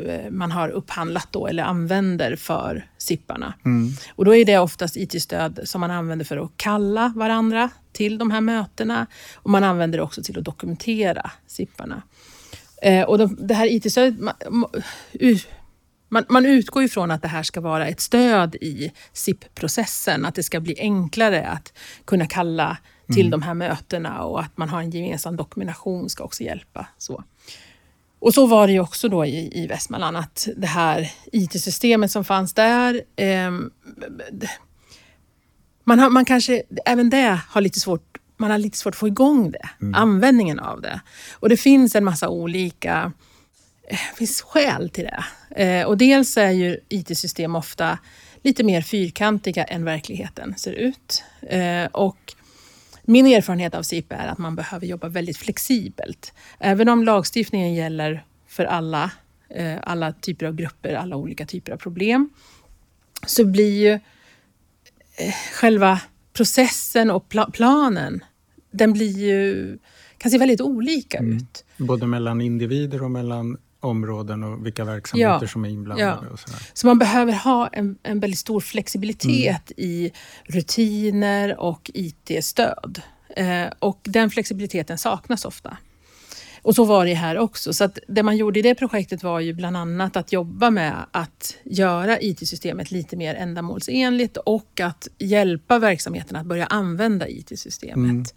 [0.07, 3.55] eh, man har upphandlat då, eller använder för SIPparna.
[3.65, 3.93] Mm.
[4.15, 8.31] Och då är det oftast IT-stöd som man använder för att kalla varandra till de
[8.31, 12.03] här mötena och man använder det också till att dokumentera SIPparna.
[12.83, 14.19] Eh, och de, det här IT-stödet,
[16.09, 20.43] man, man, utgår ifrån att det här ska vara ett stöd i SIP-processen, att det
[20.43, 21.73] ska bli enklare att
[22.05, 23.31] kunna kalla till mm.
[23.31, 26.87] de här mötena och att man har en gemensam dokumentation ska också hjälpa.
[26.99, 27.25] Så.
[28.19, 32.25] Och så var det ju också då i, i Västmanland att det här IT-systemet som
[32.25, 33.51] fanns där, eh,
[35.85, 39.09] man, har, man kanske, även det har lite svårt, man har lite svårt att få
[39.09, 39.95] igång det, mm.
[39.95, 41.01] användningen av det.
[41.33, 43.13] Och det finns en massa olika
[44.17, 45.25] finns skäl till det.
[45.65, 47.99] Eh, och dels är ju IT-system ofta
[48.43, 51.23] lite mer fyrkantiga än verkligheten ser ut.
[51.43, 52.35] Eh, och
[53.03, 56.33] min erfarenhet av SIP är att man behöver jobba väldigt flexibelt.
[56.59, 59.11] Även om lagstiftningen gäller för alla,
[59.49, 62.31] eh, alla typer av grupper, alla olika typer av problem,
[63.27, 63.93] så blir ju
[65.17, 66.01] eh, själva
[66.33, 68.25] processen och pla planen,
[68.71, 69.79] den blir ju,
[70.19, 71.37] kan se väldigt olika Mm.
[71.37, 71.65] ut.
[71.77, 75.49] Både mellan individer och mellan områden och vilka verksamheter Ja.
[75.49, 76.19] som är inblandade.
[76.27, 76.33] Ja.
[76.33, 76.59] Och sådär.
[76.75, 79.91] Så man behöver ha en, en väldigt stor flexibilitet Mm.
[79.91, 80.13] i
[80.45, 83.03] rutiner och IT-stöd.
[83.37, 85.77] Eh, och den flexibiliteten saknas ofta.
[86.67, 87.73] Och så var det här också.
[87.73, 90.95] Så att det man gjorde i det projektet var ju bland annat att jobba med
[91.13, 98.35] att göra IT-systemet lite mer ändamålsenligt och att hjälpa verksamheterna att börja använda IT-systemet.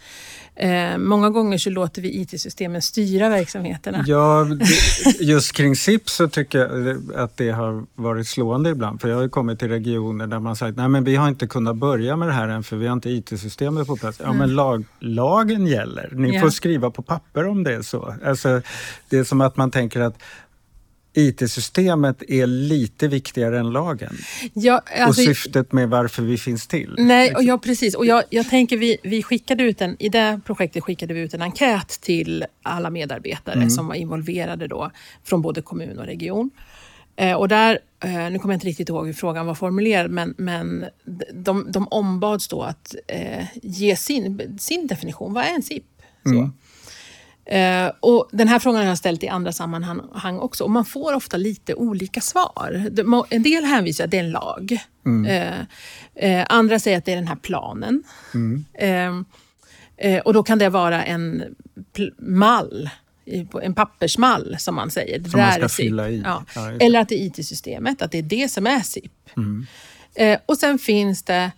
[0.55, 4.03] Eh, många gånger så låter vi IT-systemen styra verksamheterna.
[4.07, 4.47] Ja,
[5.19, 9.01] just kring SIP så tycker jag att det har varit slående ibland.
[9.01, 11.47] För jag har ju kommit till regioner där man sagt nej men vi har inte
[11.47, 14.21] kunnat börja med det här än för vi har inte IT-systemet på plats.
[14.23, 16.09] Ja men lag, lagen gäller.
[16.11, 16.41] Ni Ja.
[16.41, 18.15] får skriva på papper om det är så.
[18.25, 18.61] Alltså,
[19.09, 20.17] det är som att man tänker att
[21.13, 24.17] IT-systemet är lite viktigare än lagen.
[24.53, 26.95] Ja, alltså- och syftet med varför vi finns till.
[26.97, 27.95] Nej, och ja, precis.
[27.95, 31.33] Och jag, jag tänker vi, vi skickade ut en, i det projektet skickade vi ut
[31.33, 34.91] en enkät till alla medarbetare som var involverade då
[35.23, 36.49] från både kommun och region.
[37.15, 40.33] Eh, och där, eh, nu kommer jag inte riktigt ihåg hur frågan var formulerad, men,
[40.37, 40.85] men
[41.33, 45.33] de, de ombads då att eh, ge sin, sin definition.
[45.33, 45.83] Vad är en SIP?
[46.23, 46.49] Så.
[47.51, 51.13] Eh, och den här frågan har jag ställt i andra sammanhang också och man får
[51.13, 52.89] ofta lite olika svar.
[53.29, 54.77] En del hänvisar att det är en lag.
[55.27, 55.59] Eh,
[56.15, 58.03] eh, andra säger att det är den här planen.
[58.73, 59.21] Eh,
[59.97, 61.43] eh, och då kan det vara en
[62.17, 62.89] mall,
[63.61, 65.23] en pappersmall som man säger.
[65.23, 66.23] Som man ska fylla i.
[66.25, 66.43] Ja.
[66.79, 69.29] Eller att det är IT-systemet, att det är det som är SIP.
[70.15, 71.51] Eh, och sen finns det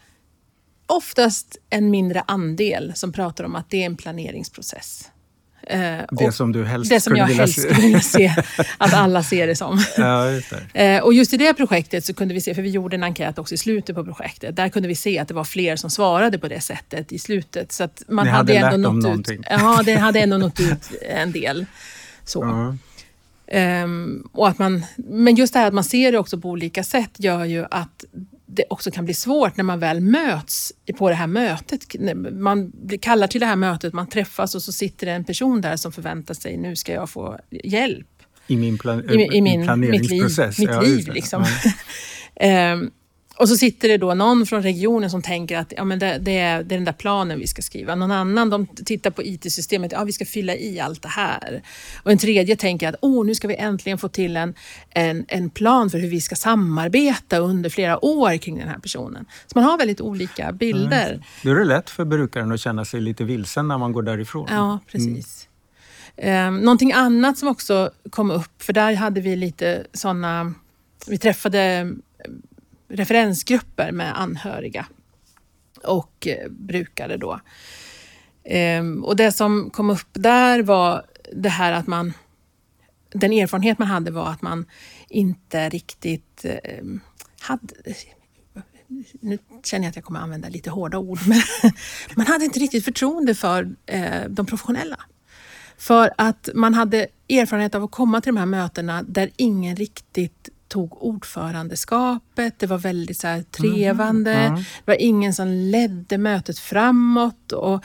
[0.86, 5.11] oftast en mindre andel som pratar om att det är en planeringsprocess.
[5.68, 7.62] Eh, Det som du helst det som jag helst se.
[7.62, 8.34] skulle vilja se
[8.78, 9.80] att alla ser det som.
[9.98, 10.96] Ja, just det.
[10.96, 13.40] Eh, och just i det projektet så kunde vi se, för vi gjorde en enkät
[13.40, 16.38] också i slutet på projektet, där kunde vi se att det var fler som svarade
[16.40, 17.72] på det sättet i slutet.
[17.72, 19.04] Så att man Ni hade, hade ändå nått ut.
[19.04, 19.44] någonting.
[19.50, 21.66] Ja, det hade ändå nått ut en del.
[22.26, 22.44] Så.
[22.44, 22.76] Ja.
[23.58, 26.84] Ehm, och att man, men just det här att man ser det också på olika
[26.84, 28.06] sätt gör ju att
[28.54, 31.96] det också kan bli svårt när man väl möts på det här mötet.
[32.32, 35.76] Man kallar till det här mötet, man träffas och så sitter det en person där
[35.76, 38.08] som förväntar sig, nu ska jag få hjälp
[38.48, 39.66] I min, plan- i, i min, mitt liv.
[39.66, 40.58] planeringsprocess.
[40.60, 41.46] Mitt Ja, just liv liksom.
[42.36, 42.42] Ja.
[43.38, 46.38] Och så sitter det då någon från regionen som tänker att ja, men det, det,
[46.38, 47.96] är, det är den där planen vi ska skriva.
[47.96, 51.64] Någon annan de tittar på IT-systemet, ja vi ska fylla i allt det här.
[52.04, 54.54] Och en tredje tänker att oh, nu ska vi äntligen få till en,
[54.90, 59.26] en, en plan för hur vi ska samarbeta under flera år kring den här personen.
[59.48, 61.26] Så man har väldigt olika bilder.
[61.44, 64.48] Då är det lätt för brukaren att känna sig lite vilsen när man går därifrån.
[64.50, 65.48] Ja, precis.
[66.18, 66.58] Mm.
[66.58, 70.54] någonting annat som också kom upp, för där hade vi lite sådana...
[71.08, 71.94] Vi träffade
[72.92, 74.86] referensgrupper med anhöriga
[75.84, 77.40] och eh, brukare då.
[78.44, 82.14] Ehm, och det som kom upp där var det här att man...
[83.14, 84.66] Den erfarenhet man hade var att man
[85.10, 87.00] inte riktigt ehm,
[87.40, 87.74] hade
[89.20, 91.42] nu känner jag att jag kommer använda lite hårda ord, men
[92.16, 95.00] man hade inte riktigt förtroende för eh, de professionella.
[95.78, 100.50] För att man hade erfarenhet av att komma till de här mötena där ingen riktigt
[100.72, 102.60] tog ordförandeskapet.
[102.60, 104.34] Det var väldigt så här trevande.
[104.34, 107.84] Mm, Det var ingen som ledde mötet framåt och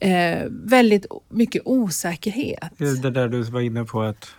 [0.00, 2.72] eh, väldigt mycket osäkerhet.
[3.02, 4.30] Det där du var inne på att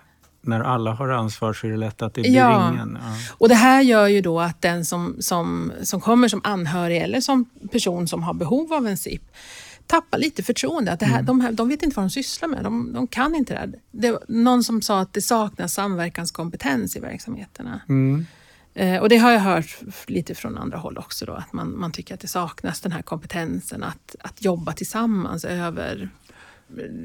[0.41, 2.71] när alla har ansvar så är det lätt att det blir Ja.
[2.73, 2.97] ingen.
[3.01, 3.15] Ja.
[3.37, 7.21] Och det här gör ju då att den som, som, som kommer som anhörig eller
[7.21, 9.21] som person som har behov av en SIP
[9.89, 10.91] tappar lite förtroende.
[10.91, 12.63] Att det här, de, här, de vet inte vad de sysslar med.
[12.63, 13.73] De, de kan inte det här.
[13.91, 17.81] Det var någon som sa att det saknas samverkanskompetens i verksamheterna.
[17.89, 18.25] Mm.
[18.73, 21.25] Eh, och det har jag hört lite från andra håll också.
[21.25, 25.45] Då, att man, man tycker att det saknas den här kompetensen att, att jobba tillsammans
[25.45, 26.09] över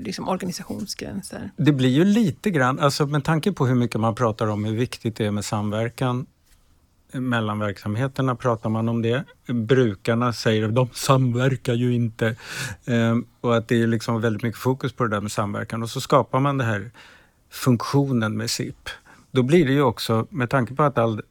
[0.04, 1.50] liksom, organisationsgränser.
[1.56, 4.76] Det blir ju lite grann, alltså med tanke på hur mycket man pratar om hur
[4.76, 6.26] viktigt det är med samverkan
[7.20, 9.24] mellan verksamheterna pratar man om det.
[9.46, 12.36] Brukarna säger att de samverkar ju inte.
[12.84, 15.82] Ehm, och att det är liksom väldigt mycket fokus på det där med samverkan.
[15.82, 16.90] Och så skapar man den här
[17.50, 18.88] funktionen med SIP.
[19.30, 21.22] Då blir det ju också, med tanke på att all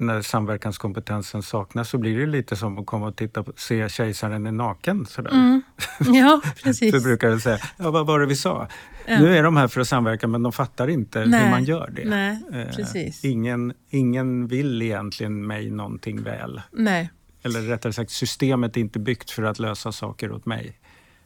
[0.00, 4.46] när samverkanskompetensen saknas så blir det lite som att komma och titta på, se kejsaren
[4.46, 5.06] är naken.
[5.06, 5.62] Sådär.
[5.98, 6.94] Ja, precis.
[6.94, 8.68] Så brukar jag säga, ja, vad var det vi sa?
[9.06, 11.50] Nu är de här för att samverka men de fattar inte hur Nej.
[11.50, 12.04] man gör det.
[12.04, 13.24] Nej, Eh, precis.
[13.24, 16.60] Ingen, ingen vill egentligen mig någonting väl.
[16.72, 17.10] Nej.
[17.42, 20.76] Eller rättare sagt, systemet är inte byggt för att lösa saker åt mig.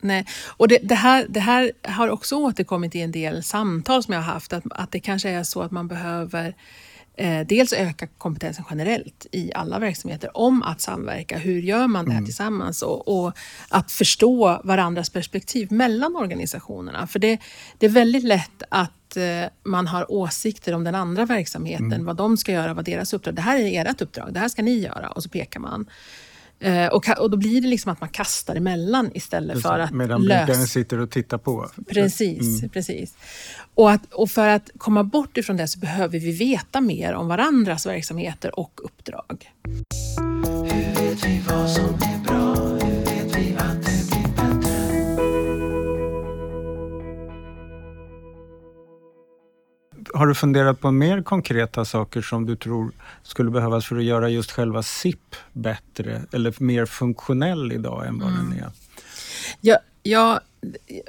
[0.01, 0.27] Nej.
[0.57, 4.21] Och det, det, här, det här har också återkommit i en del samtal som jag
[4.21, 6.55] har haft, att, att det kanske är så att man behöver
[7.17, 11.39] eh, dels öka kompetensen generellt i alla verksamheter om att samverka.
[11.39, 12.83] Hur gör man det här tillsammans?
[12.83, 13.33] Och, och,
[13.69, 17.07] att förstå varandras perspektiv mellan organisationerna.
[17.07, 17.39] För det,
[17.79, 19.23] det är väldigt lätt att eh,
[19.65, 23.43] man har åsikter om den andra verksamheten, vad de ska göra, vad deras uppdrag Det
[23.43, 25.09] här är ert uppdrag, det här ska ni göra.
[25.09, 25.87] Och så pekar man.
[26.65, 30.23] Eh, och, och då blir det liksom att man kastar emellan istället för att Medan
[30.23, 30.47] lösa...
[30.47, 31.71] brukaren sitter och tittar på.
[31.89, 32.69] Precis, Mm.
[32.71, 33.15] precis.
[33.75, 37.29] Och, att, och för att komma bort ifrån det så behöver vi veta mer om
[37.29, 39.51] varandras verksamheter och uppdrag.
[40.65, 42.24] Hur vet vi vad som är
[50.15, 54.29] Har du funderat på mer konkreta saker som du tror skulle behövas för att göra
[54.29, 58.59] just själva SIP bättre eller mer funktionell idag än vad den Mm.
[58.59, 58.71] är?
[59.61, 60.41] Jag, jag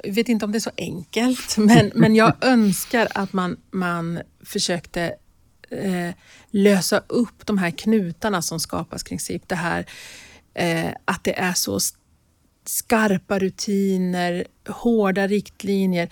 [0.04, 5.14] vet inte om det är så enkelt, men, men jag önskar att man, man försökte
[5.70, 6.10] eh,
[6.50, 9.48] lösa upp de här knutarna som skapas kring SIP.
[9.48, 9.86] Det här
[10.54, 11.78] eh, att det är så
[12.64, 16.08] skarpa rutiner, hårda riktlinjer,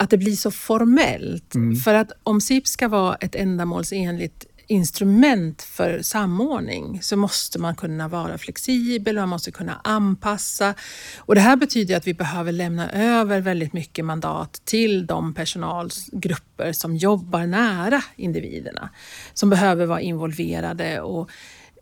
[0.00, 1.54] att det blir så formellt.
[1.84, 8.08] För att om SIP ska vara ett ändamålsenligt instrument för samordning så måste man kunna
[8.08, 10.74] vara flexibel, man måste kunna anpassa.
[11.18, 16.72] Och det här betyder att vi behöver lämna över väldigt mycket mandat till de personalgrupper
[16.72, 18.90] som jobbar nära individerna.
[19.34, 21.30] Som behöver vara involverade och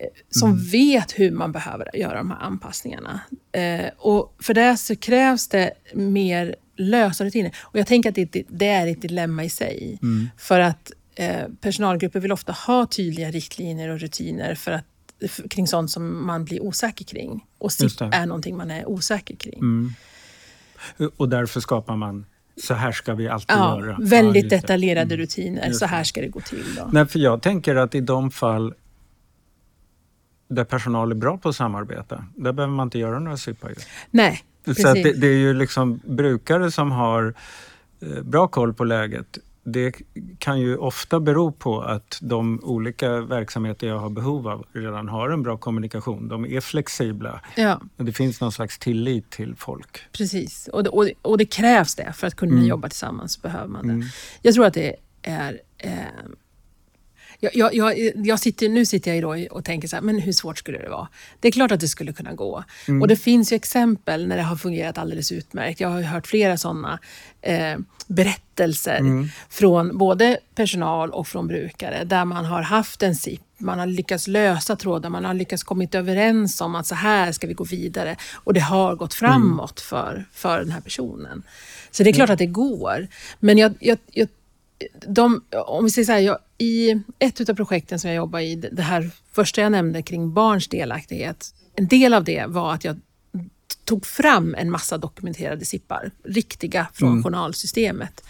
[0.01, 3.21] eh, som vet hur man behöver göra de här anpassningarna.
[3.53, 7.57] Eh, och för det så krävs det mer lösa rutiner.
[7.61, 9.99] Och jag tänker att det, det är ett dilemma i sig.
[10.37, 14.85] För att eh, personalgrupper vill ofta ha tydliga riktlinjer och rutiner för att,
[15.29, 17.45] för, kring sånt som man blir osäker kring.
[17.59, 19.61] Och SIP är någonting man är osäker kring.
[21.17, 22.27] Och därför skapar man,
[22.62, 23.97] så här ska vi alltid Ja, göra.
[24.01, 25.67] väldigt Ja, detaljerade rutiner.
[25.67, 26.64] Just Så här ska det gå till.
[26.77, 26.88] Då.
[26.93, 28.75] Nej, för jag tänker att i de fall
[30.49, 33.69] där personal är bra på att samarbeta, där behöver man inte göra några SIPar.
[33.69, 33.75] ju.
[34.11, 34.45] Nej.
[34.75, 37.35] Så det, det är ju liksom brukare som har
[38.01, 39.39] eh, bra koll på läget.
[39.65, 39.95] Det
[40.39, 45.31] kan ju ofta bero på att de olika verksamheter jag har behov av redan har
[45.31, 46.29] en bra kommunikation.
[46.29, 47.41] De är flexibla.
[47.57, 47.81] ja.
[47.97, 49.99] Det finns någon slags tillit till folk.
[50.13, 52.13] Precis, och det, och, det- och det krävs det.
[52.17, 52.67] För att kunna Mm.
[52.67, 54.07] jobba tillsammans behöver man det.
[54.43, 55.61] Jag tror att det är...
[55.79, 55.93] Eh,
[57.40, 60.59] jag, jag, jag, sitter, nu sitter jag då och tänker så här, men hur svårt
[60.59, 61.09] skulle det vara?
[61.40, 62.64] Det är klart att det skulle kunna gå.
[62.88, 63.03] Mm.
[63.03, 65.81] Och det finns ju exempel när det har fungerat alldeles utmärkt.
[65.81, 66.98] Jag har hört flera sådana
[67.42, 69.29] eh, berättelser Mm.
[69.48, 74.29] från både personal och från brukare där man har haft en SIP man har lyckats
[74.29, 78.16] lösa trådar, man har lyckats kommit överens om att så här ska vi gå vidare.
[78.35, 81.42] Och det har gått framåt för, för den här personen.
[81.90, 83.07] Så det är klart att det går.
[83.38, 84.29] Men jag, jag, jag,
[85.09, 88.55] de, om vi säger så här, jag, i ett av projekten som jag jobbar i,
[88.57, 91.55] det här första jag nämnde kring barns delaktighet.
[91.75, 93.01] En del av det var att jag
[93.85, 98.25] tog fram en massa dokumenterade sippar, riktiga från journalsystemet,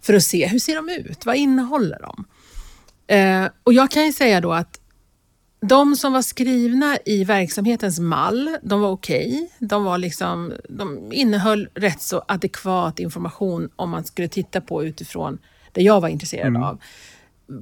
[0.00, 2.24] för att se hur ser de ut, vad innehåller de?
[3.16, 4.80] Eh, och jag kan ju säga då att
[5.60, 9.50] de som var skrivna i verksamhetens mall, de var okej.
[9.58, 15.38] De, var liksom, de innehöll rätt så adekvat information om man skulle titta på utifrån
[15.74, 16.80] det jag var intresserad av.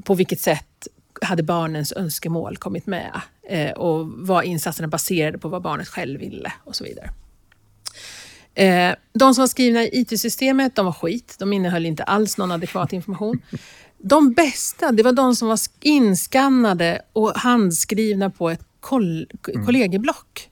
[0.05, 0.89] På vilket sätt
[1.23, 6.53] hade barnens önskemål kommit med eh, och var insatserna baserade på vad barnet själv ville
[6.65, 7.11] och så vidare.
[8.55, 11.37] Eh, de som var skrivna i IT-systemet, de var skit.
[11.39, 13.43] De innehöll inte alls någon adekvat information.
[13.99, 19.27] De bästa, det var de som var inskannade och handskrivna på ett koll
[19.67, 20.49] kollegieblock.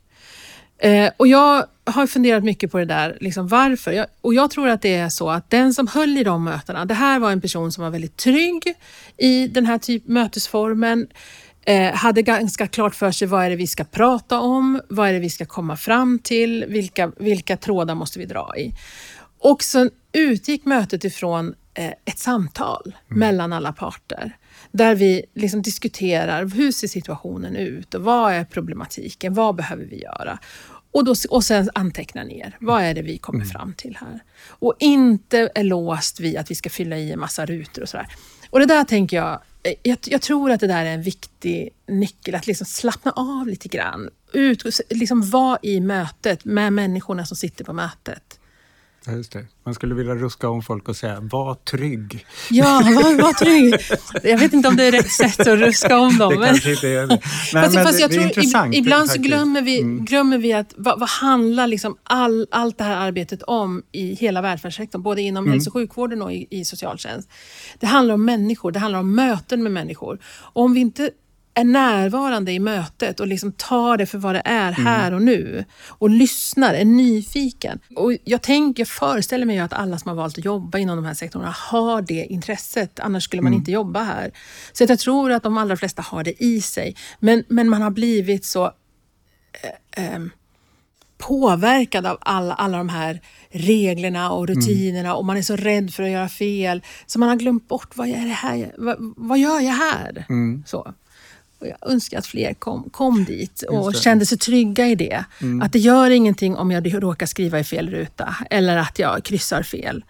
[0.78, 3.92] Eh, och jag har funderat mycket på det där, liksom varför.
[3.92, 6.84] Jag, och jag tror att det är så att den som höll i de mötena,
[6.84, 8.74] det här var en person som var väldigt trygg
[9.16, 11.06] i den här typ mötesformen.
[11.64, 15.12] Eh, hade ganska klart för sig vad är det vi ska prata om, vad är
[15.12, 18.74] det vi ska komma fram till, vilka, vilka trådar måste vi dra i.
[19.38, 24.36] Och sen utgick mötet ifrån eh, ett samtal mellan alla parter.
[24.72, 30.02] Där vi liksom diskuterar hur ser situationen ut och vad är problematiken, vad behöver vi
[30.02, 30.38] göra?
[30.92, 34.20] Och, då, och sen anteckna ner, vad är det vi kommer fram till här?
[34.48, 38.06] Och inte är låst vid att vi ska fylla i en massa rutor och sådär.
[38.50, 41.70] Och det där tänker jag, eh, jag, jag tror att det där är en viktig
[41.86, 44.10] nyckel, att liksom slappna av lite grann.
[44.32, 48.39] Ut, liksom vara i mötet med människorna som sitter på mötet.
[49.06, 49.46] Ja, Just det.
[49.64, 52.26] Man skulle vilja ruska om folk och säga var trygg.
[52.50, 53.74] Ja, var, var trygg.
[54.30, 56.32] Jag vet inte om det är rätt sätt att ruska om dem.
[56.32, 57.20] Det men- kanske inte är det.
[57.52, 60.04] Fast, men fast jag tror ibland så glömmer vi, Mm.
[60.04, 64.42] glömmer vi att vad, vad handlar liksom all, allt det här arbetet om i hela
[64.42, 65.52] välfärdssektorn, både inom Mm.
[65.52, 67.28] hälso och sjukvården och i, i socialtjänst.
[67.78, 70.18] Det handlar om människor, det handlar om möten med människor.
[70.52, 71.10] Och om vi inte
[71.60, 74.86] är närvarande i mötet och liksom tar det för vad det är Mm.
[74.86, 77.80] här och nu och lyssnar, är nyfiken.
[77.96, 81.14] Och jag tänker, föreställer mig att alla som har valt att jobba inom de här
[81.14, 84.30] sektorerna har det intresset, annars skulle man inte jobba här.
[84.72, 86.96] Så jag tror att de allra flesta har det i sig.
[87.20, 90.30] Men, men man har blivit så eh, ehm,
[91.18, 96.02] påverkad av alla, alla de här reglerna och rutinerna och man är så rädd för
[96.02, 96.82] att göra fel.
[97.06, 98.74] Så man har glömt bort, vad är det här?
[98.78, 100.24] Vad, vad gör jag här?
[100.66, 100.94] Så.
[101.60, 105.24] Och jag önskar att fler kom, kom dit och kände sig trygga i det.
[105.62, 109.62] Att det gör ingenting om jag råkar skriva i fel ruta eller att jag kryssar
[109.62, 110.04] fel.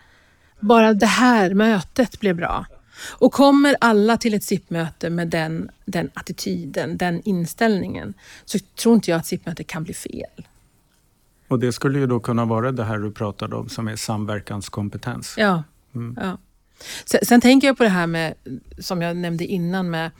[0.61, 2.67] Bara det här mötet blev bra.
[3.09, 9.11] Och kommer alla till ett SIP-möte med den, den attityden, den inställningen, så tror inte
[9.11, 10.47] jag att SIP-mötet kan bli fel.
[11.49, 15.35] Och det skulle ju då kunna vara det här du pratade om som är samverkanskompetens.
[15.39, 15.63] Ja.
[16.17, 16.39] ja.
[17.05, 18.35] Sen, sen tänker jag på det här med,
[18.79, 20.11] som jag nämnde innan, med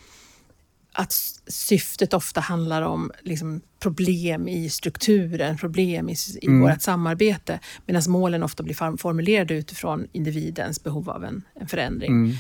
[0.93, 1.13] att
[1.47, 8.43] syftet ofta handlar om liksom, problem i strukturen, problem i, i vårt samarbete, medan målen
[8.43, 12.39] ofta blir form- formulerade utifrån individens behov av en, en förändring.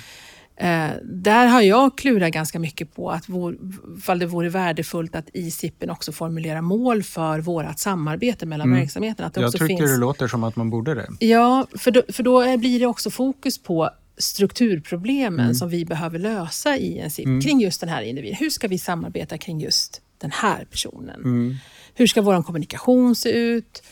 [0.56, 3.56] Eh, där har jag klurat ganska mycket på att vår,
[4.00, 9.26] fall det vore värdefullt att i SIPen också formulera mål för vårt samarbete mellan verksamheterna.
[9.26, 9.90] Att det Jag också tycker finns...
[9.90, 11.26] det låter som att man borde det.
[11.26, 13.90] Ja, för då, för då blir det också fokus på
[14.20, 15.54] strukturproblemen Mm.
[15.54, 18.36] som vi behöver lösa i en SIP kring just den här individen.
[18.36, 21.14] Hur ska vi samarbeta kring just den här personen?
[21.20, 21.54] Mm.
[21.94, 23.82] Hur ska vår kommunikation se ut?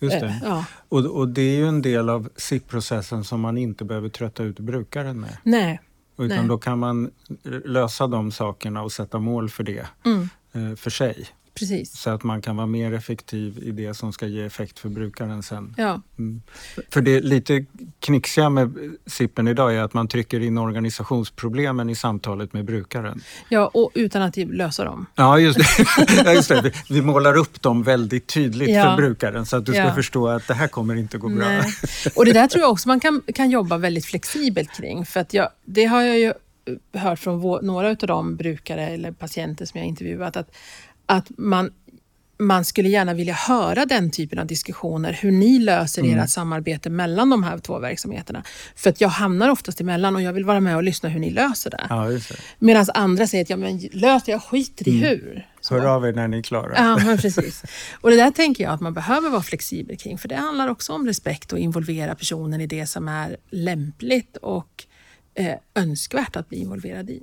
[0.00, 0.40] Just Eh, det.
[0.44, 0.64] ja.
[0.88, 4.58] Och, och det är ju en del av SIP-processen som man inte behöver trötta ut
[4.60, 5.36] brukaren med.
[5.42, 5.80] Nej.
[6.18, 6.48] Utan Nej.
[6.48, 7.10] då kan man
[7.64, 11.26] lösa de sakerna och sätta mål för det Mm, eh, för sig.
[11.58, 11.98] Precis.
[11.98, 15.42] Så att man kan vara mer effektiv i det som ska ge effekt för brukaren
[15.42, 15.74] sen.
[15.76, 16.00] Ja.
[16.18, 16.42] Mm.
[16.90, 17.64] För det lite
[18.00, 23.22] knixiga med SIPen idag är att man trycker in organisationsproblemen i samtalet med brukaren.
[23.48, 25.06] ja, och utan att lösa dem.
[25.14, 26.32] Ja, just det.
[26.34, 26.72] just det.
[26.90, 28.84] Vi, målar upp dem väldigt tydligt Ja.
[28.84, 29.94] för brukaren så att du ska Ja.
[29.94, 31.60] förstå att det här kommer inte gå bra.
[32.14, 35.06] Och det där tror jag också man kan, kan jobba väldigt flexibelt kring.
[35.06, 36.32] För att jag, det har jag ju
[36.92, 40.56] hört från vår, några av de brukare eller patienter som jag intervjuat, att,
[41.06, 41.70] att man,
[42.38, 46.18] man skulle gärna vilja höra den typen av diskussioner, hur ni löser Mm.
[46.18, 48.42] ert samarbete mellan de här två verksamheterna.
[48.76, 51.30] För att jag hamnar oftast emellan och jag vill vara med och lyssna hur ni
[51.30, 51.86] löser det.
[51.90, 52.22] Ja, det.
[52.58, 55.48] Medan andra säger att ja, men löser jag skiter i hur.
[55.60, 55.74] Så.
[55.74, 56.72] Hör av er när ni är klara.
[56.76, 57.62] Ja, men precis.
[58.00, 60.92] Och det där tänker jag att man behöver vara flexibel kring, för det handlar också
[60.92, 64.84] om respekt och involvera personen i det som är lämpligt och
[65.34, 67.22] eh, önskvärt att bli involverad i.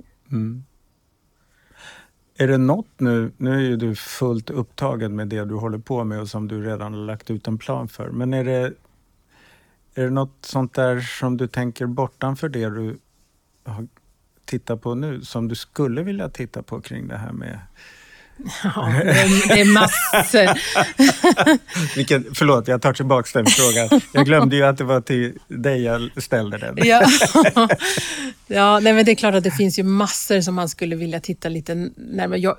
[2.36, 6.04] Är det något nu, nu är ju du fullt upptagen med det du håller på
[6.04, 8.10] med och som du redan har lagt ut en plan för.
[8.10, 8.72] Men är det,
[9.94, 12.98] är det något sånt där som du tänker bortanför det du
[13.64, 13.86] har
[14.44, 17.58] tittat på nu som du skulle vilja titta på kring det här med...
[18.64, 18.92] Ja,
[19.48, 20.58] det är, massor.
[21.96, 24.00] Vilken, förlåt, jag tar tillbaka den frågan.
[24.12, 26.74] Jag glömde ju att det var till dig jag ställde den.
[26.76, 27.06] Ja,
[28.46, 31.20] ja nej, men det är klart att det finns ju massor som man skulle vilja
[31.20, 32.38] titta lite närmare.
[32.38, 32.56] Jag,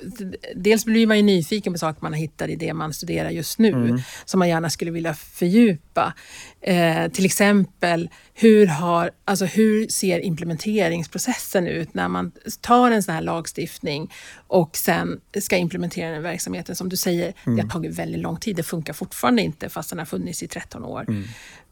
[0.55, 3.59] dels blir man ju nyfiken på saker man har hittat i det man studerar just
[3.59, 6.13] nu, som man gärna skulle vilja fördjupa.
[6.61, 13.13] Eh, till exempel, hur, har, alltså hur ser implementeringsprocessen ut när man tar en sån
[13.13, 14.13] här lagstiftning
[14.47, 16.75] och sen ska implementera den verksamheten?
[16.75, 18.55] Som du säger, det har tagit väldigt lång tid.
[18.55, 21.05] Det funkar fortfarande inte fast den har funnits i 13 år.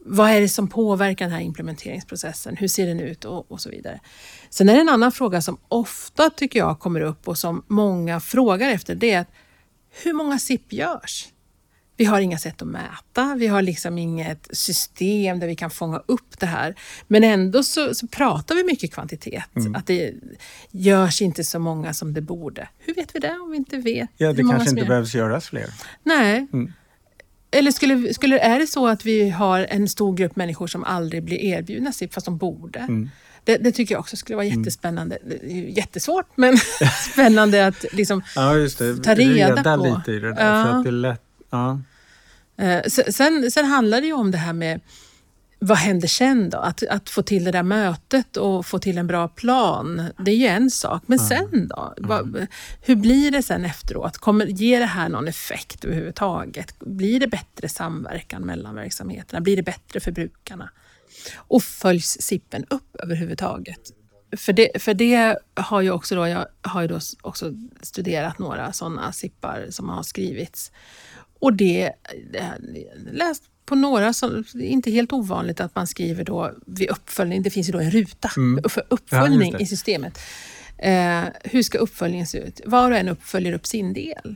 [0.05, 2.57] Vad är det som påverkar den här implementeringsprocessen?
[2.57, 3.25] Hur ser den ut?
[3.25, 3.99] Och, och så vidare.
[4.49, 8.19] Sen är det en annan fråga som ofta tycker jag kommer upp och som många
[8.19, 8.95] frågar efter.
[8.95, 9.31] Det är att
[10.03, 11.27] hur många SIP görs?
[12.03, 16.01] Vi har inga sätt att mäta, vi har liksom inget system där vi kan fånga
[16.05, 16.75] upp det här.
[17.07, 19.43] Men ändå så, så pratar vi mycket kvantitet,
[19.75, 20.13] att det
[20.71, 22.67] görs inte så många som det borde.
[22.79, 24.87] Hur vet vi det om vi inte vet Ja, det kanske inte gör?
[24.87, 25.69] behövs göras fler.
[26.03, 26.47] Nej.
[26.53, 26.73] Mm.
[27.51, 31.23] Eller skulle, skulle, är det så att vi har en stor grupp människor som aldrig
[31.23, 32.79] blir erbjudna SIP fast de borde?
[32.79, 33.09] Mm.
[33.43, 35.17] Det, det tycker jag också skulle vara jättespännande.
[35.25, 36.57] Det är ju Jättesvårt, men
[37.11, 38.21] spännande att liksom...
[38.35, 38.53] Ja.
[39.03, 39.83] Ta reda på.
[39.85, 40.57] lite i det där.
[40.57, 40.65] Ja.
[40.65, 41.79] För att det är lätt, ja.
[42.57, 44.81] Eh, se- sen, sen handlar det ju om det här med
[45.59, 46.57] vad händer sen då?
[46.57, 50.35] Att, att få till det där mötet och få till en bra plan, det är
[50.35, 51.03] ju en sak.
[51.05, 51.93] Men sen då?
[51.97, 52.47] Vad,
[52.81, 54.17] hur blir det sen efteråt?
[54.17, 56.79] Kommer, ger det här någon effekt överhuvudtaget?
[56.79, 59.41] Blir det bättre samverkan mellan verksamheterna?
[59.41, 60.69] Blir det bättre för brukarna?
[61.35, 63.79] Och följs SIPen upp överhuvudtaget?
[64.37, 68.73] För det, för det har ju också då, jag har ju då också studerat några
[68.73, 70.71] sådana SIPar som har skrivits.
[71.43, 71.91] Och det,
[73.11, 77.67] läst på några, är inte helt ovanligt att man skriver då vid uppföljning, det finns
[77.67, 78.63] ju då en ruta Mm.
[78.69, 80.19] för uppföljning Ja, i systemet.
[80.77, 82.61] Eh, hur ska uppföljningen se ut?
[82.65, 84.35] Var och en uppföljer upp sin del.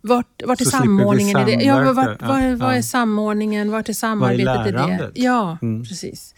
[0.00, 1.64] Vart, vart är Så samordningen i det?
[1.64, 3.70] Ja, vart, var, Ja, var är samordningen?
[3.70, 5.10] Vart är samarbetet i det?
[5.14, 5.84] Ja, Mm.
[5.84, 6.34] precis.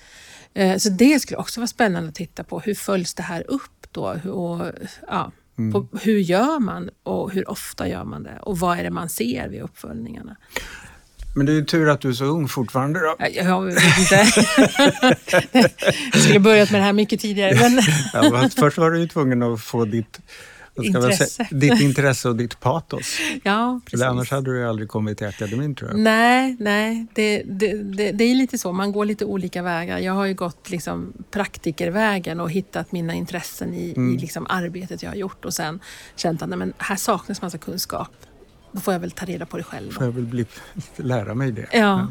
[0.54, 2.60] Eh, Så det skulle också vara spännande att titta på.
[2.60, 4.02] Hur följs det här upp då?
[4.30, 4.72] Och,
[5.08, 5.32] ja,
[5.70, 5.72] Mm.
[5.72, 8.38] på, hur gör man och hur ofta gör man det?
[8.42, 10.36] Och vad är det man ser vid uppföljningarna?
[11.34, 13.16] Men det är ju tur att du är så ung fortfarande då.
[13.18, 14.26] Jag, jag vet inte.
[16.12, 17.54] jag skulle börjat med det här mycket tidigare.
[17.54, 17.82] Men
[18.12, 20.20] Ja, först var du ju tvungen att få ditt,
[20.76, 21.26] Intresse.
[21.26, 23.18] säga, ditt intresse och ditt patos.
[23.42, 24.02] ja, precis.
[24.06, 25.98] Annars hade du aldrig kommit till akademin tror jag.
[26.00, 28.72] Nej, nej det, det, det, det är lite så.
[28.72, 29.98] Man går lite olika vägar.
[29.98, 34.14] Jag har ju gått liksom praktikervägen och hittat mina intressen i, Mm.
[34.14, 35.80] i liksom arbetet jag har gjort och sen
[36.16, 38.10] känt att nej, men här saknas massa kunskap.
[38.72, 39.90] Då får jag väl ta reda på det själv.
[39.90, 40.46] Får jag väl bli,
[40.96, 41.66] lära mig det.
[41.72, 42.06] Ja,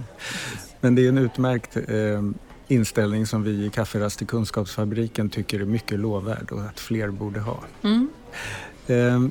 [0.81, 1.83] Men det är en utmärkt eh,
[2.67, 7.39] inställning som vi i Kafferast i Kunskapsfabriken tycker är mycket lovvärd och att fler borde
[7.39, 7.63] ha.
[7.83, 8.09] mm.
[8.87, 9.29] Eh, är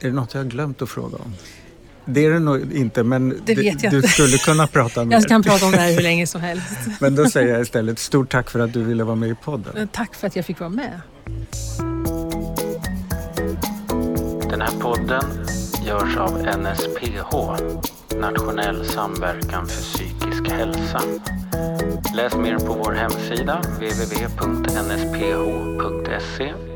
[0.00, 1.34] det något jag har glömt att fråga om?
[2.08, 4.08] Det är det nog inte, men Det vet jag du inte.
[4.08, 5.16] skulle kunna prata mer.
[5.16, 6.66] jag kan prata om det här hur länge som helst.
[7.00, 9.88] Men då säger jag istället stort tack för att du ville vara med i podden.
[9.92, 11.00] Tack för att jag fick vara med.
[14.50, 15.24] Den här podden
[15.86, 17.36] görs av NSPH,
[18.20, 21.02] Nationell samverkan för psykisk hälsa.
[22.16, 23.60] Läs mer på vår hemsida
[24.86, 25.24] www.nsph.se